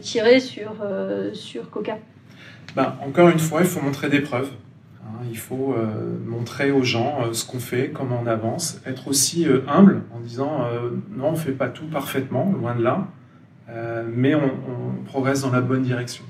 tirer 0.00 0.40
sur, 0.40 0.72
sur 1.34 1.68
Coca 1.70 1.98
ben, 2.74 2.94
Encore 3.06 3.28
une 3.28 3.38
fois, 3.38 3.60
il 3.60 3.66
faut 3.66 3.80
montrer 3.80 4.08
des 4.08 4.20
preuves. 4.20 4.50
Hein, 5.02 5.24
il 5.30 5.36
faut 5.36 5.74
montrer 6.26 6.70
aux 6.70 6.82
gens 6.82 7.30
ce 7.34 7.44
qu'on 7.44 7.58
fait, 7.58 7.90
comment 7.90 8.18
on 8.22 8.26
avance, 8.26 8.80
être 8.86 9.08
aussi 9.08 9.46
humble 9.68 10.00
en 10.14 10.20
disant 10.20 10.66
non, 11.14 11.28
on 11.28 11.32
ne 11.32 11.36
fait 11.36 11.52
pas 11.52 11.68
tout 11.68 11.84
parfaitement, 11.84 12.50
loin 12.58 12.74
de 12.74 12.82
là, 12.82 13.08
mais 14.10 14.34
on, 14.34 15.04
progresse 15.04 15.42
dans 15.42 15.50
la 15.50 15.60
bonne 15.60 15.82
direction. 15.82 16.24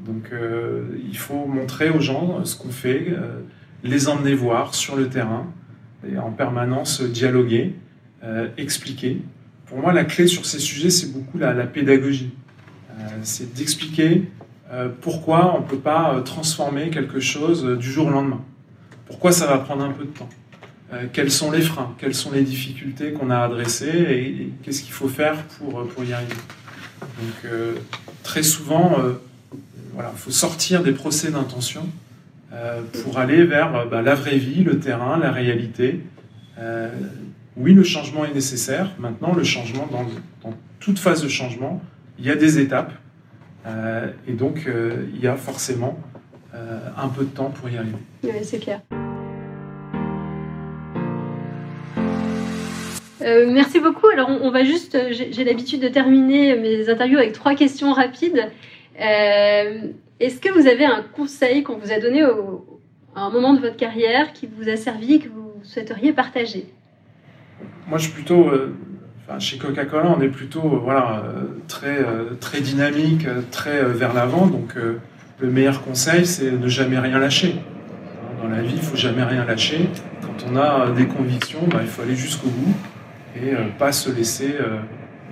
Donc 0.00 0.30
il 0.30 1.16
faut 1.16 1.46
montrer 1.46 1.88
aux 1.88 2.00
gens 2.00 2.44
ce 2.44 2.54
qu'on 2.54 2.68
fait, 2.68 3.16
les 3.82 4.08
emmener 4.08 4.34
voir 4.34 4.74
sur 4.74 4.94
le 4.94 5.08
terrain, 5.08 5.46
et 6.12 6.18
en 6.18 6.30
permanence 6.30 7.02
dialoguer, 7.02 7.74
expliquer. 8.56 9.20
Pour 9.66 9.78
moi, 9.78 9.92
la 9.92 10.04
clé 10.04 10.26
sur 10.26 10.46
ces 10.46 10.58
sujets, 10.58 10.90
c'est 10.90 11.12
beaucoup 11.12 11.38
la, 11.38 11.52
pédagogie. 11.66 12.32
c'est 13.22 13.52
d'expliquer 13.54 14.22
euh, 14.72 14.88
pourquoi 15.00 15.54
on 15.56 15.60
ne 15.60 15.66
peut 15.66 15.78
pas 15.78 16.14
euh, 16.14 16.20
transformer 16.20 16.90
quelque 16.90 17.20
chose 17.20 17.64
euh, 17.64 17.76
du 17.76 17.92
jour 17.92 18.06
au 18.06 18.10
lendemain 18.10 18.40
Pourquoi 19.06 19.30
ça 19.30 19.46
va 19.46 19.58
prendre 19.58 19.84
un 19.84 19.92
peu 19.92 20.04
de 20.04 20.10
temps 20.10 20.28
Quels 21.12 21.30
sont 21.30 21.50
les 21.50 21.60
freins 21.60 21.94
Quelles 21.98 22.14
sont 22.14 22.32
les 22.32 22.42
difficultés 22.42 23.12
qu'on 23.12 23.30
a 23.30 23.38
adressées 23.38 23.86
Et, 23.88 24.52
qu'est-ce 24.62 24.82
qu'il 24.82 24.92
faut 24.92 25.08
faire 25.08 25.36
pour, 25.58 25.86
pour 25.88 26.04
y 26.04 26.12
arriver 26.12 26.34
Donc, 27.20 27.52
très 28.22 28.42
souvent, 28.42 28.96
voilà, 29.92 30.12
il 30.14 30.18
faut 30.18 30.30
sortir 30.30 30.82
des 30.82 30.92
procès 30.92 31.30
d'intention 31.30 31.86
pour 33.02 33.18
aller 33.18 33.44
vers 33.44 33.88
bah, 33.88 34.02
la 34.02 34.14
vraie 34.14 34.38
vie, 34.38 34.64
le 34.64 34.78
terrain, 34.78 35.18
la 35.18 35.32
réalité. 35.32 36.00
oui, 37.56 37.74
le 37.74 37.84
changement 37.84 38.24
est 38.24 38.34
nécessaire. 38.34 38.92
Maintenant, 38.98 39.34
le 39.34 39.44
changement, 39.44 39.88
dans, 39.90 40.04
dans 40.42 40.56
toute 40.80 40.98
phase 40.98 41.22
de 41.22 41.28
changement, 41.28 41.82
il 42.18 42.26
y 42.26 42.30
a 42.30 42.36
des 42.36 42.58
étapes 42.58 42.92
euh, 43.66 44.08
et 44.28 44.32
donc, 44.32 44.64
euh, 44.66 45.06
il 45.14 45.20
y 45.20 45.26
a 45.26 45.36
forcément 45.36 45.98
euh, 46.54 46.78
un 46.96 47.08
peu 47.08 47.24
de 47.24 47.30
temps 47.30 47.50
pour 47.50 47.68
y 47.68 47.76
arriver. 47.76 47.96
Oui, 48.22 48.30
c'est 48.42 48.58
clair. 48.58 48.80
merci 53.26 53.80
beaucoup. 53.80 54.08
Alors, 54.08 54.28
on, 54.28 54.50
va 54.50 54.64
juste, 54.64 54.98
j'ai 55.10 55.44
l'habitude 55.44 55.80
de 55.80 55.88
terminer 55.88 56.56
mes 56.56 56.90
interviews 56.90 57.16
avec 57.16 57.32
trois 57.32 57.54
questions 57.54 57.94
rapides. 57.94 58.50
Est-ce 60.20 60.40
que 60.40 60.50
vous 60.50 60.66
avez 60.66 60.84
un 60.84 61.02
conseil 61.02 61.62
qu'on 61.62 61.76
vous 61.76 61.92
a 61.92 61.98
donné 61.98 62.24
au, 62.24 62.80
à 63.14 63.22
un 63.22 63.30
moment 63.30 63.54
de 63.54 63.60
votre 63.60 63.76
carrière 63.76 64.32
qui 64.32 64.46
vous 64.46 64.68
a 64.68 64.76
servi, 64.76 65.18
que 65.18 65.28
vous 65.28 65.52
souhaiteriez 65.62 66.12
partager? 66.12 66.66
Moi, 67.86 67.98
je 67.98 68.04
suis 68.04 68.12
plutôt 68.12 68.50
chez 69.38 69.58
Coca-Cola, 69.58 70.14
on 70.16 70.20
est 70.20 70.28
plutôt 70.28 70.64
euh, 70.64 70.80
voilà, 70.82 71.24
euh, 71.24 71.44
très, 71.66 71.98
euh, 71.98 72.34
très 72.40 72.60
dynamique, 72.60 73.26
très 73.50 73.82
vers 73.84 74.12
l'avant. 74.12 74.46
Donc, 74.46 74.76
le 74.76 75.50
meilleur 75.50 75.82
conseil, 75.82 76.26
c'est 76.26 76.50
ne 76.50 76.68
jamais 76.68 76.98
rien 76.98 77.18
lâcher. 77.18 77.56
Dans 78.42 78.48
la 78.48 78.62
vie, 78.62 78.74
il 78.76 78.82
faut 78.82 78.96
jamais 78.96 79.24
rien 79.24 79.44
lâcher. 79.44 79.88
Quand 80.22 80.46
on 80.50 80.56
a 80.56 80.90
des 80.90 81.06
convictions, 81.06 81.66
bah, 81.68 81.78
il 81.80 81.88
faut 81.88 82.02
aller 82.02 82.16
jusqu'au 82.16 82.48
bout 82.48 82.74
et 83.36 83.54
pas 83.78 83.90
se 83.90 84.10
laisser 84.10 84.54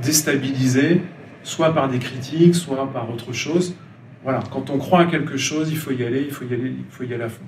déstabiliser, 0.02 1.02
soit 1.44 1.72
par 1.72 1.88
des 1.88 1.98
critiques, 1.98 2.54
soit 2.54 2.90
par 2.92 3.10
autre 3.10 3.32
chose. 3.32 3.76
Voilà, 4.22 4.40
quand 4.52 4.70
on 4.70 4.78
croit 4.78 5.00
à 5.00 5.06
quelque 5.06 5.36
chose, 5.36 5.70
il 5.70 5.76
faut 5.76 5.90
y 5.90 6.04
aller, 6.04 6.22
il 6.22 6.30
faut 6.30 6.44
y 6.44 6.54
aller, 6.54 6.72
il 6.78 6.84
faut 6.90 7.04
y 7.04 7.12
aller 7.12 7.24
à 7.24 7.28
fond. 7.28 7.44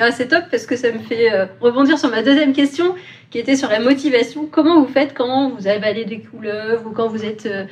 Ah, 0.00 0.12
c'est 0.12 0.28
top 0.28 0.44
parce 0.50 0.66
que 0.66 0.76
ça 0.76 0.92
me 0.92 0.98
fait 0.98 1.28
rebondir 1.60 1.98
sur 1.98 2.08
ma 2.08 2.22
deuxième 2.22 2.52
question 2.52 2.94
qui 3.30 3.38
était 3.38 3.56
sur 3.56 3.68
la 3.68 3.80
motivation. 3.80 4.46
Comment 4.50 4.82
vous 4.82 4.88
faites 4.88 5.14
quand 5.14 5.50
vous 5.50 5.66
avalez 5.66 6.04
des 6.04 6.20
couleuvres 6.20 6.86
ou 6.86 6.90
quand 6.90 7.08
vous 7.08 7.24
êtes, 7.24 7.46
euh, 7.46 7.64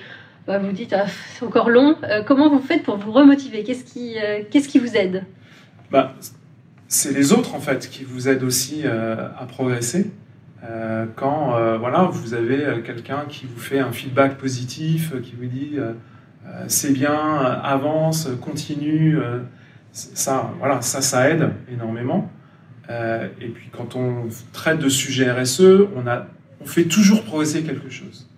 bah, 0.46 0.58
vous 0.58 0.72
dites 0.72 0.92
ah, 0.92 1.06
c'est 1.34 1.44
encore 1.44 1.70
long. 1.70 1.96
Euh, 2.04 2.22
comment 2.22 2.50
vous 2.50 2.60
faites 2.60 2.82
pour 2.82 2.96
vous 2.96 3.12
remotiver? 3.12 3.62
Qu'est-ce 3.64 3.84
qui, 3.84 4.16
euh, 4.18 4.42
qu'est-ce 4.50 4.68
qui 4.68 4.78
vous 4.78 4.96
aide? 4.96 5.24
Bah, 5.90 6.14
c'est 6.88 7.12
les 7.12 7.32
autres 7.32 7.54
en 7.54 7.60
fait 7.60 7.88
qui 7.88 8.04
vous 8.04 8.28
aident 8.28 8.44
aussi 8.44 8.84
à 8.86 9.44
progresser. 9.48 10.10
quand 11.16 11.78
voilà, 11.78 12.04
vous 12.04 12.34
avez 12.34 12.82
quelqu'un 12.84 13.24
qui 13.28 13.46
vous 13.46 13.58
fait 13.58 13.80
un 13.80 13.90
feedback 13.90 14.36
positif, 14.36 15.12
qui 15.22 15.34
vous 15.34 15.46
dit 15.46 15.78
c'est 16.68 16.92
bien, 16.92 17.14
avance, 17.14 18.28
continue, 18.40 19.18
ça, 19.96 20.52
voilà, 20.58 20.82
ça, 20.82 21.00
ça 21.00 21.30
aide 21.30 21.50
énormément. 21.72 22.30
Euh, 22.90 23.28
et 23.40 23.48
puis 23.48 23.68
quand 23.72 23.96
on 23.96 24.28
traite 24.52 24.78
de 24.78 24.88
sujets 24.88 25.30
RSE, 25.30 25.88
on, 25.96 26.06
a, 26.06 26.26
on 26.60 26.66
fait 26.66 26.84
toujours 26.84 27.24
progresser 27.24 27.62
quelque 27.62 27.90
chose. 27.90 28.28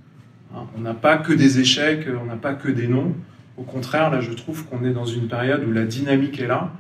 Hein, 0.55 0.65
on 0.77 0.81
n'a 0.81 0.95
pas 0.95 1.19
que 1.19 1.33
des 1.33 1.59
échecs, 1.59 2.07
on 2.21 2.27
n'a 2.27 2.37
pas 2.37 2.55
que 2.55 2.69
des 2.69 2.87
noms. 2.87 3.15
Au 3.57 3.63
contraire, 3.63 4.11
là, 4.11 4.21
je 4.21 4.33
trouve 4.33 4.65
qu'on 4.67 4.85
est 4.85 4.93
dans 4.93 5.05
une 5.05 5.29
période 5.29 5.65
où 5.69 5.73
la 5.73 5.85
dynamique 5.85 6.41
est 6.41 6.47
là, 6.47 6.71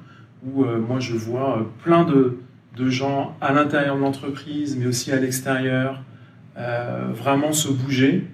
où 0.46 0.64
euh, 0.64 0.78
moi, 0.78 1.00
je 1.00 1.14
vois 1.14 1.58
euh, 1.58 1.62
plein 1.82 2.04
de, 2.04 2.38
de, 2.76 2.88
gens 2.88 3.36
à 3.40 3.52
l'intérieur 3.52 3.96
de 3.96 4.00
l'entreprise, 4.00 4.76
mais 4.76 4.86
aussi 4.86 5.12
à 5.12 5.16
l'extérieur, 5.16 6.02
vraiment 7.14 7.52
se 7.52 7.68
bouger. 7.68 8.26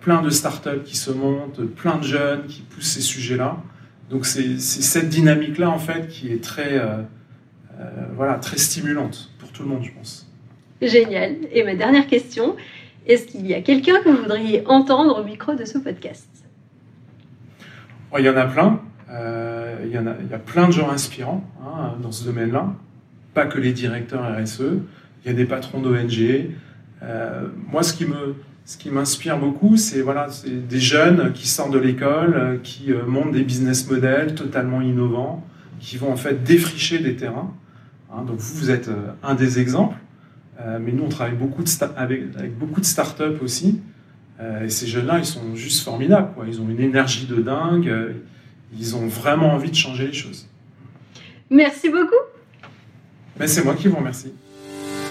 Plein 0.00 0.22
de 0.22 0.30
startups 0.30 0.82
qui 0.84 0.96
se 0.96 1.10
montent, 1.10 1.62
plein 1.62 1.96
de 1.96 2.04
jeunes 2.04 2.46
qui 2.46 2.62
poussent 2.62 2.92
ces 2.92 3.00
sujets-là. 3.00 3.56
Donc 4.10 4.26
c'est 4.26 4.58
cette 4.58 5.08
dynamique-là, 5.08 5.70
en 5.70 5.78
fait, 5.78 6.08
qui 6.08 6.30
est 6.30 6.42
très 6.42 6.80
euh, 7.80 7.84
voilà, 8.14 8.34
très 8.34 8.56
stimulante 8.56 9.30
pour 9.38 9.50
tout 9.50 9.62
le 9.62 9.68
monde, 9.68 9.82
je 9.82 9.90
pense. 9.92 10.30
Génial. 10.80 11.36
Et 11.52 11.64
ma 11.64 11.74
dernière 11.74 12.06
question, 12.06 12.56
est-ce 13.06 13.26
qu'il 13.26 13.46
y 13.46 13.54
a 13.54 13.62
quelqu'un 13.62 14.00
que 14.02 14.10
vous 14.10 14.22
voudriez 14.22 14.64
entendre 14.66 15.20
au 15.20 15.24
micro 15.24 15.54
de 15.54 15.64
ce 15.64 15.78
podcast? 15.78 16.28
Oh, 18.12 18.16
Il 18.18 18.24
y 18.24 18.28
en 18.28 18.36
a 18.36 18.46
plein. 18.46 18.80
Euh, 19.10 19.76
il, 19.84 19.90
y 19.90 19.98
en 19.98 20.06
a, 20.06 20.14
il 20.20 20.30
y 20.30 20.34
a 20.34 20.38
plein 20.38 20.66
de 20.66 20.72
gens 20.72 20.90
inspirants 20.90 21.44
hein, 21.64 21.94
dans 22.00 22.12
ce 22.12 22.24
domaine-là. 22.24 22.74
Pas 23.32 23.46
que 23.46 23.58
les 23.58 23.72
directeurs 23.72 24.22
RSE. 24.22 24.62
Il 25.24 25.28
y 25.28 25.30
a 25.30 25.34
des 25.34 25.46
patrons 25.46 25.80
d'ONG. 25.80 26.50
Euh, 27.02 27.48
moi, 27.70 27.82
ce 27.82 27.92
qui 27.92 28.06
me, 28.06 28.36
ce 28.64 28.76
qui 28.78 28.90
m'inspire 28.90 29.38
beaucoup, 29.38 29.76
c'est 29.76 30.00
voilà, 30.00 30.28
des 30.46 30.80
jeunes 30.80 31.32
qui 31.32 31.48
sortent 31.48 31.72
de 31.72 31.78
l'école, 31.78 32.60
qui 32.62 32.92
montent 33.06 33.32
des 33.32 33.42
business 33.42 33.90
models 33.90 34.34
totalement 34.34 34.80
innovants, 34.80 35.44
qui 35.80 35.98
vont 35.98 36.10
en 36.10 36.16
fait 36.16 36.42
défricher 36.44 36.98
des 36.98 37.14
terrains 37.14 37.52
Hein, 38.14 38.22
donc 38.22 38.38
vous, 38.38 38.58
vous 38.58 38.70
êtes 38.70 38.88
euh, 38.88 39.12
un 39.22 39.34
des 39.34 39.58
exemples, 39.58 39.96
euh, 40.60 40.78
mais 40.80 40.92
nous, 40.92 41.04
on 41.04 41.08
travaille 41.08 41.34
beaucoup 41.34 41.62
de 41.62 41.70
avec, 41.96 42.56
beaucoup 42.56 42.80
de 42.80 42.86
startups 42.86 43.40
aussi. 43.42 43.80
Euh, 44.40 44.64
et 44.64 44.68
ces 44.68 44.86
jeunes-là, 44.86 45.18
ils 45.18 45.24
sont 45.24 45.54
juste 45.54 45.84
formidables. 45.84 46.32
Quoi. 46.34 46.44
Ils 46.48 46.60
ont 46.60 46.68
une 46.68 46.80
énergie 46.80 47.26
de 47.26 47.36
dingue. 47.36 47.92
ils 48.76 48.96
ont 48.96 49.06
vraiment 49.06 49.52
envie 49.52 49.70
de 49.70 49.76
changer 49.76 50.06
les 50.06 50.12
choses. 50.12 50.48
Merci 51.50 51.88
beaucoup. 51.88 52.14
Mais 53.38 53.46
c'est 53.46 53.64
moi 53.64 53.74
qui 53.74 53.88
vous 53.88 53.96
remercie. 53.96 54.32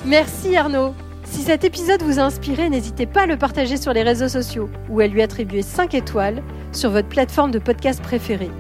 Merci 0.06 0.56
Arnaud. 0.56 0.94
Si 1.34 1.42
cet 1.42 1.64
épisode 1.64 2.04
vous 2.04 2.20
a 2.20 2.24
inspiré, 2.24 2.70
n'hésitez 2.70 3.08
pas 3.08 3.24
à 3.24 3.26
le 3.26 3.38
partager 3.38 3.76
sur 3.76 3.92
les 3.92 4.04
réseaux 4.04 4.28
sociaux 4.28 4.70
ou 4.88 5.00
à 5.00 5.08
lui 5.08 5.24
attribuer 5.24 5.64
5 5.64 5.96
étoiles 5.96 6.44
sur 6.72 6.92
votre 6.92 7.08
plateforme 7.10 7.50
de 7.50 7.58
podcast 7.58 8.04
préférée. 8.04 8.52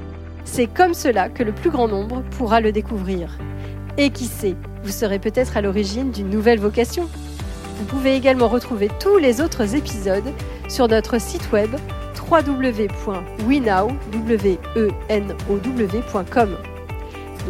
C'est 0.44 0.66
comme 0.66 0.96
cela 0.96 1.30
que 1.30 1.44
le 1.44 1.52
plus 1.52 1.70
grand 1.70 1.88
nombre 1.88 2.24
pourra 2.32 2.62
le 2.62 2.72
découvrir. 2.72 3.38
Et 4.00 4.10
qui 4.10 4.26
sait, 4.26 4.56
vous 4.84 4.90
serez 4.90 5.20
peut-être 5.20 5.56
à 5.56 5.62
l'origine 5.62 6.10
d'une 6.10 6.32
nouvelle 6.32 6.58
vocation. 6.60 7.08
Vous 7.78 7.86
pouvez 7.86 8.16
également 8.16 8.48
retrouver 8.48 8.90
tous 9.00 9.18
les 9.18 9.40
autres 9.40 9.76
épisodes 9.76 10.34
sur 10.68 10.88
notre 10.88 11.22
site 11.22 11.52
web 11.52 11.70
www.wenow.com. 12.28 13.38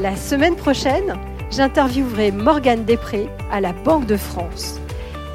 La 0.02 0.16
semaine 0.18 0.58
prochaine, 0.58 1.16
j'interviewerai 1.50 2.34
Morgane 2.34 2.84
Després 2.84 3.30
à 3.54 3.62
la 3.62 3.72
Banque 3.72 4.06
de 4.06 4.18
France. 4.18 4.82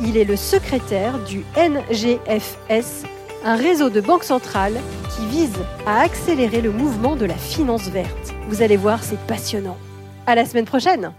Il 0.01 0.17
est 0.17 0.25
le 0.25 0.37
secrétaire 0.37 1.19
du 1.25 1.45
NGFS, 1.57 3.05
un 3.45 3.57
réseau 3.57 3.91
de 3.91 4.01
banques 4.01 4.23
centrales 4.23 4.79
qui 5.17 5.27
vise 5.27 5.59
à 5.87 6.03
accélérer 6.03 6.61
le 6.61 6.71
mouvement 6.71 7.17
de 7.17 7.25
la 7.25 7.35
finance 7.35 7.89
verte. 7.89 8.35
Vous 8.49 8.63
allez 8.63 8.77
voir, 8.77 9.03
c'est 9.03 9.19
passionnant. 9.27 9.77
À 10.27 10.37
la 10.37 10.45
semaine 10.45 10.67
prochaine 10.67 11.13